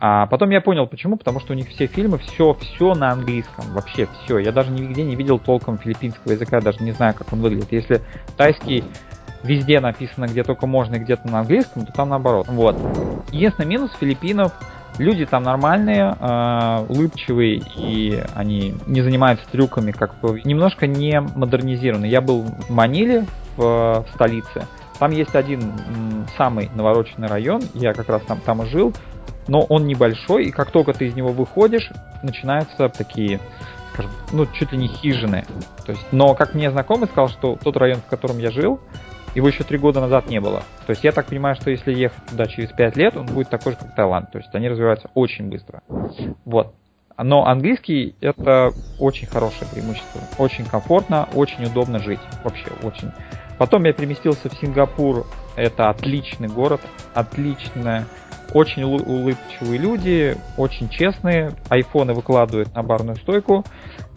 [0.00, 3.64] А потом я понял, почему, потому что у них все фильмы, все, все на английском,
[3.72, 4.38] вообще все.
[4.38, 7.72] Я даже нигде не видел толком филиппинского языка, даже не знаю, как он выглядит.
[7.72, 8.02] Если
[8.36, 8.84] тайский
[9.42, 12.46] везде написано, где только можно, и где-то на английском, то там наоборот.
[12.48, 12.76] Вот.
[13.32, 14.52] Единственный минус Филиппинов
[14.98, 22.06] Люди там нормальные, э, улыбчивые, и они не занимаются трюками, как бы немножко не модернизированы.
[22.06, 23.26] Я был в Маниле,
[23.56, 24.66] в, столице.
[24.98, 25.72] Там есть один
[26.36, 28.92] самый навороченный район, я как раз там, там и жил,
[29.46, 31.90] но он небольшой, и как только ты из него выходишь,
[32.22, 33.40] начинаются такие,
[33.92, 35.44] скажем, ну, чуть ли не хижины.
[35.84, 38.80] То есть, но как мне знакомый сказал, что тот район, в котором я жил,
[39.38, 40.64] его еще три года назад не было.
[40.86, 43.72] То есть я так понимаю, что если ехать туда через пять лет, он будет такой
[43.72, 44.32] же, как Таиланд.
[44.32, 45.80] То есть они развиваются очень быстро.
[46.44, 46.74] Вот.
[47.16, 50.20] Но английский это очень хорошее преимущество.
[50.38, 52.20] Очень комфортно, очень удобно жить.
[52.42, 53.12] Вообще очень.
[53.58, 55.24] Потом я переместился в Сингапур.
[55.56, 56.80] Это отличный город,
[57.14, 58.06] отличная
[58.54, 61.52] очень улыбчивые люди, очень честные.
[61.68, 63.64] Айфоны выкладывают на барную стойку.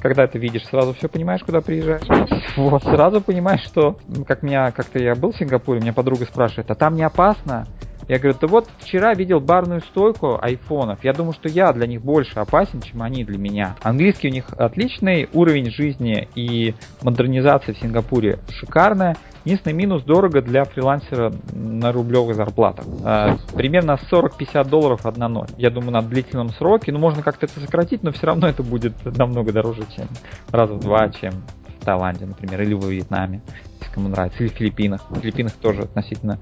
[0.01, 2.07] Когда ты видишь, сразу все понимаешь, куда приезжаешь.
[2.57, 3.97] Вот, сразу понимаешь, что,
[4.27, 7.67] как меня, как-то я был в Сингапуре, меня подруга спрашивает, а там не опасно?
[8.12, 11.01] Я говорю, да вот вчера видел барную стойку айфонов.
[11.01, 13.78] Я думаю, что я для них больше опасен, чем они для меня.
[13.84, 19.16] Английский у них отличный, уровень жизни и модернизация в Сингапуре шикарная.
[19.45, 22.84] Единственный минус дорого для фрилансера на рублевых зарплатах.
[23.05, 25.51] А, примерно 40-50 долларов одна ночь.
[25.55, 28.93] Я думаю, на длительном сроке, ну можно как-то это сократить, но все равно это будет
[29.05, 30.07] намного дороже, чем
[30.49, 31.32] раза в два, чем
[31.80, 33.41] в Таиланде, например, или во Вьетнаме,
[33.80, 35.09] если кому нравится, или в Филиппинах.
[35.09, 36.39] В Филиппинах тоже относительно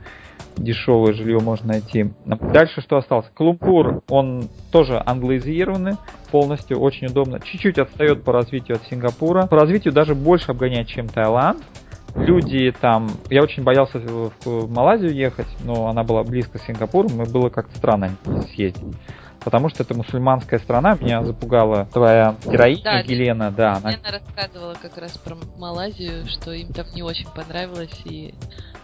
[0.58, 2.12] дешевое жилье можно найти.
[2.26, 3.28] Дальше что осталось?
[3.34, 5.94] Клумпур, он тоже англоизированный,
[6.32, 7.40] полностью очень удобно.
[7.40, 9.48] Чуть-чуть отстает по развитию от Сингапура.
[9.48, 11.64] По развитию даже больше обгоняет, чем Таиланд.
[12.16, 13.08] Люди там...
[13.30, 17.78] Я очень боялся в Малайзию ехать, но она была близко к Сингапуру, мы было как-то
[17.78, 18.10] странно
[18.52, 18.84] съездить
[19.44, 20.98] потому что это мусульманская страна.
[21.00, 23.52] Меня запугала твоя героиня да, Елена.
[23.52, 23.98] Да, она...
[24.12, 28.34] рассказывала как раз про Малайзию, что им там не очень понравилось, и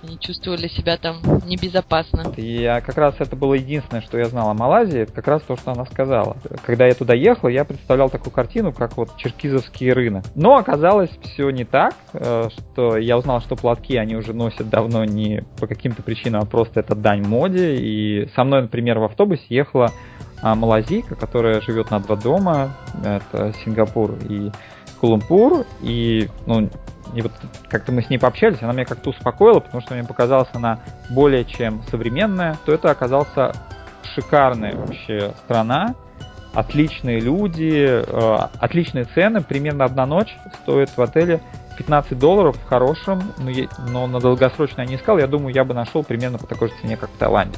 [0.03, 2.33] они чувствовали себя там небезопасно.
[2.37, 5.41] И я как раз это было единственное, что я знал о Малайзии, это как раз
[5.43, 6.37] то, что она сказала.
[6.65, 10.25] Когда я туда ехал, я представлял такую картину, как вот черкизовский рынок.
[10.35, 15.05] Но оказалось все не так, э, что я узнал, что платки они уже носят давно
[15.05, 17.75] не по каким-то причинам, а просто это дань моде.
[17.75, 19.91] И со мной, например, в автобусе ехала
[20.45, 22.69] а малазийка, которая живет на два дома,
[23.03, 24.51] это Сингапур и
[25.01, 26.69] Кулумпур, и, ну,
[27.15, 27.31] и вот
[27.67, 31.45] как-то мы с ней пообщались, она меня как-то успокоила, потому что мне показалась она более
[31.45, 33.53] чем современная, то это оказался
[34.13, 35.95] шикарная вообще страна,
[36.53, 39.41] отличные люди, э, отличные цены.
[39.41, 41.41] Примерно одна ночь стоит в отеле
[41.79, 43.49] 15 долларов в хорошем, но,
[43.89, 45.17] но на долгосрочно я не искал.
[45.17, 47.57] Я думаю, я бы нашел примерно по такой же цене, как в Таиланде.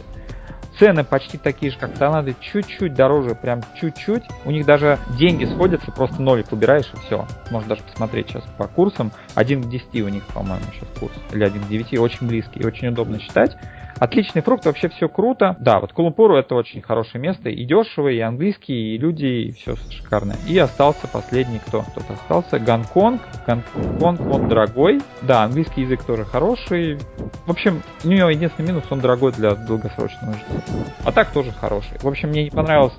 [0.80, 4.24] Цены почти такие же, как в Таиланде, чуть-чуть дороже, прям чуть-чуть.
[4.46, 7.26] У них даже деньги сходятся, просто нолик убираешь и все.
[7.50, 9.12] Можно даже посмотреть сейчас по курсам.
[9.34, 11.14] 1 к 10 у них, по-моему, сейчас курс.
[11.32, 13.58] Или 1 к 9, очень близкий, очень удобно считать.
[14.00, 15.56] Отличный фрукт, вообще все круто.
[15.60, 17.50] Да, вот Кулумпуру это очень хорошее место.
[17.50, 20.38] И дешево, и английский, и люди, и все шикарное.
[20.48, 21.82] И остался последний кто?
[21.82, 22.60] Кто-то остался.
[22.60, 23.22] Гонконг.
[23.46, 25.02] Гонконг, он дорогой.
[25.22, 26.98] Да, английский язык тоже хороший.
[27.46, 30.62] В общем, у него единственный минус, он дорогой для долгосрочного жилья.
[31.04, 31.98] А так тоже хороший.
[32.00, 32.94] В общем, мне не понравилось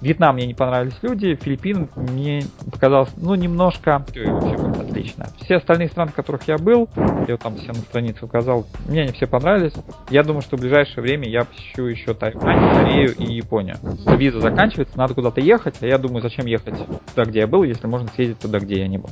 [0.00, 4.30] Вьетнам мне не понравились люди, Филиппины мне показалось, ну, немножко вообще
[4.80, 5.26] отлично.
[5.42, 6.88] Все остальные страны, в которых я был,
[7.26, 9.74] я там все на странице указал, мне они все понравились.
[10.10, 13.76] Я думаю, что в ближайшее время я посещу еще Тайвань, Корею и Японию.
[14.16, 16.74] Виза заканчивается, надо куда-то ехать, а я думаю, зачем ехать
[17.14, 19.10] туда, где я был, если можно съездить туда, где я не был.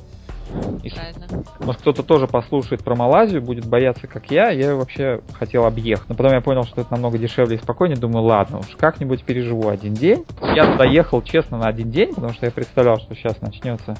[0.50, 1.44] Правильно.
[1.60, 4.50] Может, кто-то тоже послушает про Малайзию, будет бояться, как я.
[4.50, 6.08] Я вообще хотел объехать.
[6.08, 7.98] Но потом я понял, что это намного дешевле и спокойнее.
[7.98, 10.24] Думаю, ладно, уж как-нибудь переживу один день.
[10.54, 13.96] Я туда ехал, честно, на один день, потому что я представлял, что сейчас начнется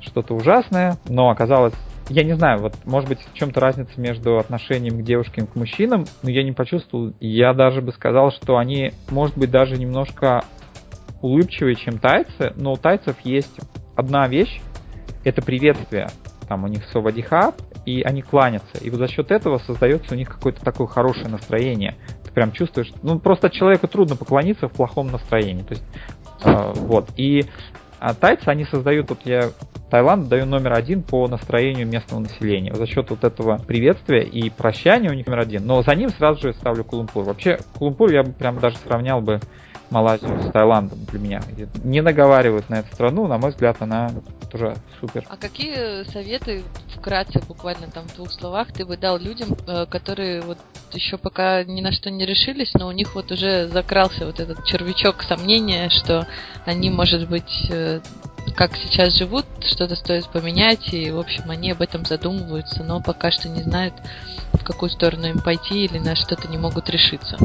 [0.00, 0.96] что-то ужасное.
[1.08, 1.74] Но оказалось,
[2.08, 5.54] я не знаю, вот может быть в чем-то разница между отношением к девушкам и к
[5.56, 7.12] мужчинам, но я не почувствовал.
[7.20, 10.44] Я даже бы сказал, что они, может быть, даже немножко
[11.22, 13.60] улыбчивее, чем тайцы, но у тайцев есть
[13.94, 14.60] одна вещь,
[15.24, 16.08] это приветствие.
[16.48, 17.56] Там у них совадихаб,
[17.86, 18.78] и они кланятся.
[18.80, 21.96] И вот за счет этого создается у них какое-то такое хорошее настроение.
[22.24, 25.62] Ты прям чувствуешь, ну просто человеку трудно поклониться в плохом настроении.
[25.62, 25.84] То есть,
[26.44, 27.08] э, вот.
[27.16, 27.44] И
[28.00, 29.50] а тайцы, они создают, вот я
[29.90, 32.72] Таиланд даю номер один по настроению местного населения.
[32.74, 35.66] За счет вот этого приветствия и прощания у них номер один.
[35.66, 37.24] Но за ним сразу же ставлю Кулумпур.
[37.24, 39.40] Вообще, Кулумпур я бы прям даже сравнял бы
[39.90, 41.42] Малайзию с Таиландом для меня.
[41.82, 44.10] Не наговаривают на эту страну, на мой взгляд, она
[44.50, 45.24] тоже супер.
[45.28, 46.62] А какие советы
[46.94, 50.58] вкратце, буквально там в двух словах, ты бы дал людям, э, которые вот
[50.92, 54.64] еще пока ни на что не решились, но у них вот уже закрался вот этот
[54.64, 56.26] червячок сомнения, что
[56.66, 58.00] они, может быть, э,
[58.54, 63.30] как сейчас живут, что-то стоит поменять, и, в общем, они об этом задумываются, но пока
[63.30, 63.94] что не знают,
[64.52, 67.36] в какую сторону им пойти или на что-то не могут решиться.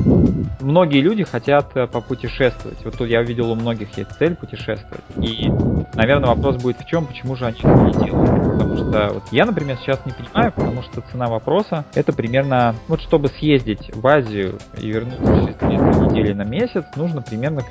[0.60, 2.84] Многие люди хотят э, попутешествовать.
[2.84, 5.04] Вот тут я увидел у многих есть цель путешествовать.
[5.18, 5.48] И,
[5.94, 8.30] наверное, вопрос будет в чем, почему же они это не делают.
[8.52, 13.02] Потому что вот я, например, сейчас не понимаю, потому что цена вопроса это примерно, вот
[13.02, 15.68] чтобы съездить в Азию и вернуться через 3
[16.06, 17.62] недели на месяц, нужно примерно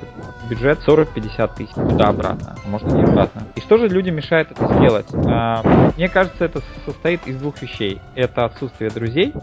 [0.49, 3.47] бюджет 40-50 тысяч туда-обратно, а может и обратно.
[3.55, 5.07] И что же людям мешает это сделать?
[5.27, 5.61] А,
[5.97, 7.99] мне кажется, это состоит из двух вещей.
[8.15, 9.33] Это отсутствие друзей,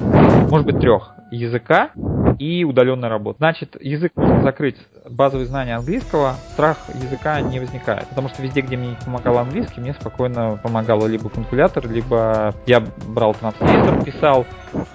[0.00, 1.90] может быть трех, языка
[2.38, 3.38] и удаленная работа.
[3.38, 4.76] Значит, язык можно закрыть,
[5.08, 8.06] базовые знания английского, страх языка не возникает.
[8.08, 13.34] Потому что везде, где мне помогал английский, мне спокойно помогало либо калькулятор, либо я брал
[13.34, 14.46] транслейтер, писал,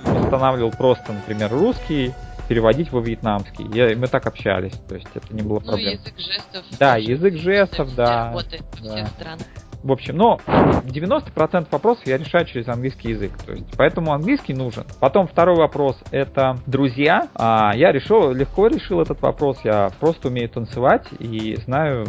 [0.03, 2.13] восстанавливал просто, например, русский,
[2.47, 3.65] переводить во вьетнамский.
[3.73, 5.85] Я, мы так общались, то есть это не было проблем.
[5.85, 6.65] Ну, язык жестов.
[6.79, 8.27] Да, язык жестов, да.
[8.27, 8.89] Работает да.
[8.89, 9.47] всех странах.
[9.83, 13.31] В общем, но 90% вопросов я решаю через английский язык.
[13.45, 14.85] То есть, поэтому английский нужен.
[14.99, 17.29] Потом второй вопрос это друзья.
[17.35, 19.59] А, я решил, легко решил этот вопрос.
[19.63, 22.05] Я просто умею танцевать и знаю,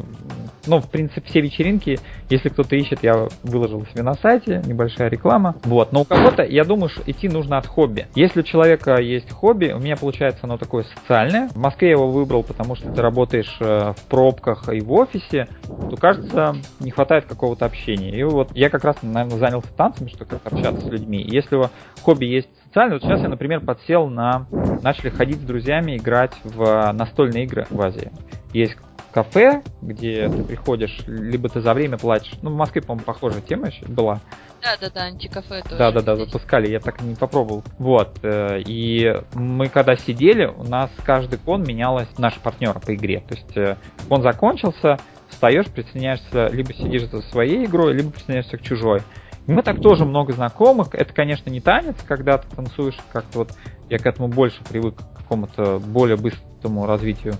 [0.68, 1.98] ну, в принципе, все вечеринки,
[2.28, 5.56] если кто-то ищет, я выложил себе на сайте, небольшая реклама.
[5.64, 8.06] Вот, но у кого-то, я думаю, что идти нужно от хобби.
[8.14, 11.48] Если у человека есть хобби, у меня получается оно такое социальное.
[11.48, 15.46] В Москве я его выбрал, потому что ты работаешь э, в пробках и в офисе,
[15.64, 18.10] то кажется, не хватает какого-то общения.
[18.10, 21.24] И вот я как раз, наверное, занялся танцами, что как общаться с людьми.
[21.26, 21.64] Если у
[22.02, 24.46] хобби есть социальное, вот сейчас я, например, подсел на...
[24.82, 28.12] Начали ходить с друзьями, играть в настольные игры в Азии.
[28.52, 28.76] Есть
[29.12, 32.32] кафе, где ты приходишь, либо ты за время платишь.
[32.42, 34.20] Ну, в Москве, по-моему, похожая тема была.
[34.62, 35.76] Да, да, да, антикафе тоже.
[35.76, 37.62] Да, да, да, запускали, я так и не попробовал.
[37.78, 38.18] Вот.
[38.22, 43.22] Э, и мы когда сидели, у нас каждый кон менялась наш партнер по игре.
[43.28, 43.76] То есть э,
[44.08, 44.98] кон закончился,
[45.28, 49.02] встаешь, присоединяешься, либо сидишь за своей игрой, либо присоединяешься к чужой.
[49.46, 50.88] И мы так тоже много знакомых.
[50.92, 53.52] Это, конечно, не танец, когда ты танцуешь как-то вот...
[53.88, 54.96] Я к этому больше привык,
[55.28, 57.34] какому-то более быстрому развитию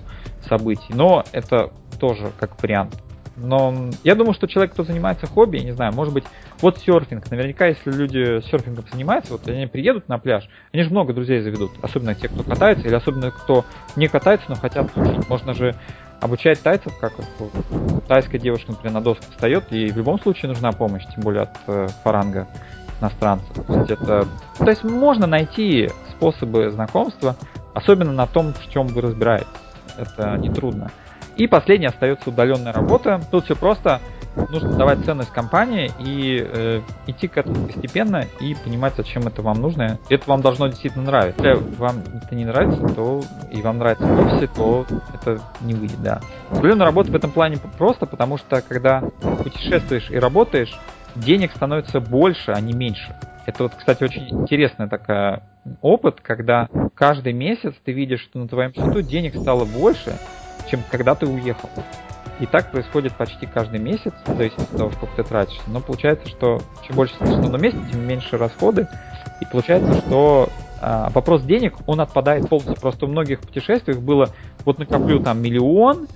[0.48, 0.92] событий.
[0.94, 2.94] Но это тоже как вариант.
[3.36, 6.24] Но я думаю, что человек, кто занимается хобби, не знаю, может быть,
[6.60, 7.30] вот серфинг.
[7.30, 11.70] Наверняка, если люди серфингом занимаются, вот они приедут на пляж, они же много друзей заведут.
[11.80, 13.64] Особенно те, кто катается, или особенно кто
[13.94, 15.28] не катается, но хотят учить.
[15.28, 15.76] Можно же
[16.20, 20.72] обучать тайцев, как вот, тайская девушка, например, на доску встает, и в любом случае нужна
[20.72, 22.48] помощь, тем более от э, фаранга
[23.00, 23.64] иностранцев.
[23.66, 24.26] То есть, это,
[24.58, 27.36] то есть можно найти способы знакомства,
[27.78, 29.46] особенно на том, в чем вы разбираетесь.
[29.96, 30.90] Это нетрудно.
[31.36, 33.20] И последнее остается удаленная работа.
[33.30, 34.00] Тут все просто.
[34.50, 39.60] Нужно давать ценность компании и э, идти к этому постепенно и понимать, зачем это вам
[39.60, 39.98] нужно.
[40.08, 41.42] Это вам должно действительно нравиться.
[41.42, 43.20] Если вам это не нравится, то
[43.50, 46.20] и вам нравится в офисе, то это не выйдет, да.
[46.52, 49.02] Удаленная работа в этом плане просто, потому что когда
[49.42, 50.78] путешествуешь и работаешь,
[51.16, 53.16] денег становится больше, а не меньше.
[53.48, 55.40] Это вот, кстати, очень интересный такой
[55.80, 60.18] опыт, когда каждый месяц ты видишь, что на твоем счету денег стало больше,
[60.70, 61.70] чем когда ты уехал.
[62.40, 65.58] И так происходит почти каждый месяц, в зависимости от того, сколько ты тратишь.
[65.66, 68.86] Но получается, что чем больше ты на месяц, тем меньше расходы.
[69.40, 70.50] И получается, что
[70.82, 72.78] а, вопрос денег, он отпадает полностью.
[72.78, 74.28] Просто у многих путешествиях было,
[74.66, 76.06] вот накоплю там миллион,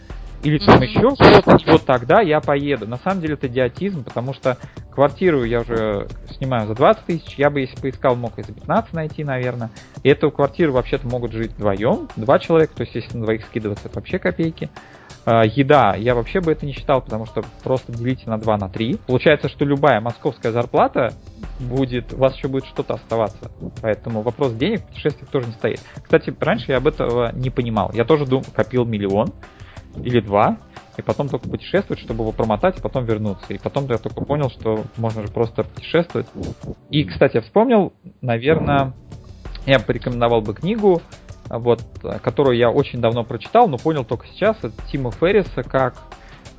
[0.43, 0.84] или там mm-hmm.
[0.84, 2.86] еще что-то, и вот тогда я поеду.
[2.86, 4.59] На самом деле это идиотизм, потому что
[4.90, 8.93] квартиру я уже снимаю за 20 тысяч, я бы, если поискал, мог и за 15
[8.93, 9.70] найти, наверное.
[10.03, 13.86] И эту квартиру вообще-то могут жить вдвоем, два человека, то есть если на двоих скидываться,
[13.86, 14.68] это вообще копейки.
[15.24, 18.68] А, еда, я вообще бы это не считал, потому что просто делите на 2, на
[18.68, 18.99] 3.
[19.07, 21.12] Получается, что любая московская зарплата
[21.61, 23.51] будет, у вас еще будет что-то оставаться.
[23.80, 25.80] Поэтому вопрос денег в путешествиях тоже не стоит.
[26.03, 27.93] Кстати, раньше я об этого не понимал.
[27.95, 29.32] Я тоже думал, копил миллион,
[29.97, 30.59] или два,
[30.97, 33.53] и потом только путешествовать, чтобы его промотать, и потом вернуться.
[33.53, 36.26] И потом я только понял, что можно же просто путешествовать.
[36.90, 38.93] И, кстати, я вспомнил, наверное,
[39.66, 41.01] я порекомендовал бы книгу,
[41.49, 41.82] вот,
[42.22, 45.95] которую я очень давно прочитал, но понял только сейчас, от Тима Ферриса «Как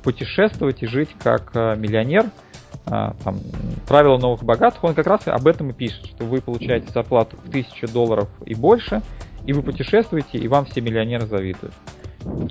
[0.02, 2.26] путешествовать и жить как э, миллионер».
[2.86, 3.38] А, там,
[3.88, 7.48] правила новых богатых, он как раз об этом и пишет, что вы получаете зарплату в
[7.48, 9.00] 1000 долларов и больше,
[9.46, 11.72] и вы путешествуете, и вам все миллионеры завидуют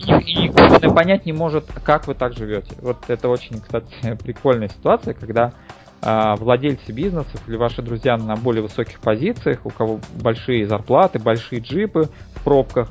[0.08, 2.76] и, и понять не может, как вы так живете.
[2.82, 3.88] Вот это очень, кстати,
[4.24, 5.54] прикольная ситуация, когда
[6.02, 11.62] э, владельцы бизнесов или ваши друзья на более высоких позициях, у кого большие зарплаты, большие
[11.62, 12.90] джипы в пробках,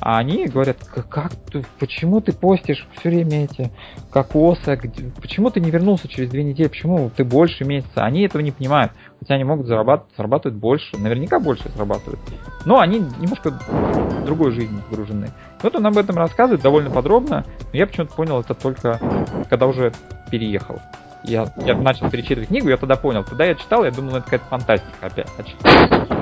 [0.00, 3.70] а они говорят, как ты, почему ты постишь все время эти
[4.10, 4.78] кокосы,
[5.20, 8.04] почему ты не вернулся через две недели, почему ты больше месяца?
[8.04, 8.92] Они этого не понимают,
[9.24, 12.20] хотя они могут зарабатывать, зарабатывать больше, наверняка больше зарабатывают,
[12.66, 15.30] но они немножко в другой жизни погружены.
[15.62, 19.00] Вот он об этом рассказывает довольно подробно, но я почему-то понял это только
[19.48, 19.92] когда уже
[20.30, 20.78] переехал
[21.24, 23.24] я, я начал перечитывать книгу, я тогда понял.
[23.24, 25.28] Тогда я читал, я думал, ну, это какая-то фантастика опять.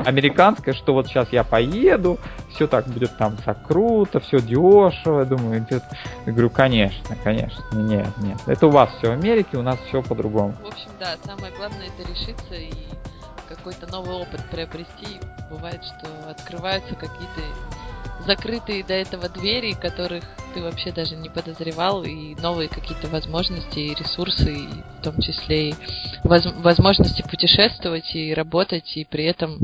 [0.07, 2.19] Американская, что вот сейчас я поеду,
[2.51, 5.21] все так будет там все круто, все дешево.
[5.21, 7.63] Я думаю, я говорю, конечно, конечно.
[7.73, 8.39] Нет, нет.
[8.47, 10.55] Это у вас все в Америке, у нас все по-другому.
[10.63, 12.73] В общем, да, самое главное это решиться и
[13.49, 15.21] какой-то новый опыт приобрести.
[15.51, 17.43] Бывает, что открываются какие-то
[18.21, 23.95] закрытые до этого двери, которых ты вообще даже не подозревал, и новые какие-то возможности и
[23.95, 25.75] ресурсы, и в том числе и
[26.25, 29.59] воз возможности путешествовать и работать, и при этом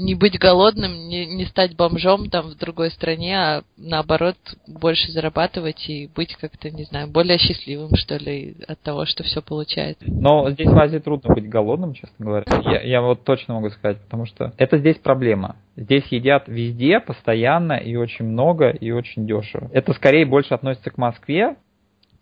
[0.00, 4.36] не быть голодным, не, не стать бомжом там в другой стране, а наоборот
[4.66, 9.42] больше зарабатывать и быть как-то, не знаю, более счастливым, что ли, от того, что все
[9.42, 10.04] получается.
[10.06, 12.44] Но здесь в Азии трудно быть голодным, честно говоря.
[12.64, 15.56] Я, я вот точно могу сказать, потому что это здесь проблема.
[15.76, 19.70] Здесь едят везде, постоянно и очень много, и очень дешево.
[19.72, 21.56] Это скорее больше относится к Москве.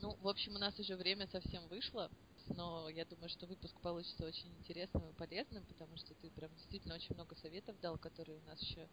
[0.03, 2.09] Ну, в общем, у нас уже время совсем вышло
[2.57, 6.95] но я думаю, что выпуск получится очень интересным и полезным, потому что ты прям действительно
[6.95, 8.89] очень много советов дал, которые у нас еще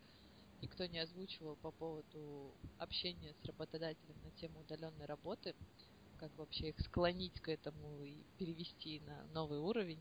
[0.62, 5.54] никто не озвучивал по поводу общения с работодателем на тему удаленной работы,
[6.18, 10.00] как вообще их склонить к этому и перевести на новый уровень.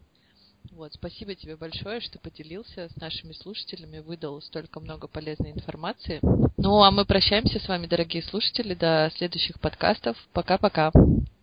[0.70, 6.20] Вот, спасибо тебе большое, что поделился с нашими слушателями, выдал столько много полезной информации.
[6.56, 10.16] Ну, а мы прощаемся с вами, дорогие слушатели, до следующих подкастов.
[10.32, 10.90] Пока-пока.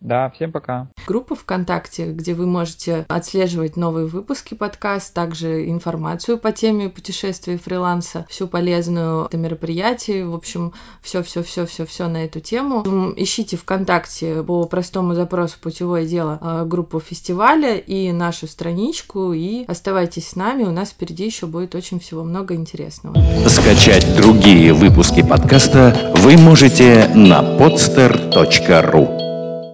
[0.02, 0.88] Да, всем пока.
[1.06, 7.58] Группа ВКонтакте, где вы можете отслеживать новые выпуски подкаста, также информацию по теме путешествия и
[7.58, 10.72] фриланса, всю полезную это мероприятие, в общем,
[11.02, 12.82] все-все-все-все-все на эту тему.
[13.16, 20.30] Ищите ВКонтакте по простому запросу «Путевое дело» а, группу фестиваля и нашу страничку, и оставайтесь
[20.30, 23.16] с нами, у нас впереди еще будет очень всего много интересного.
[23.46, 29.31] Скачать другие выпуски подкаста вы можете на podster.ru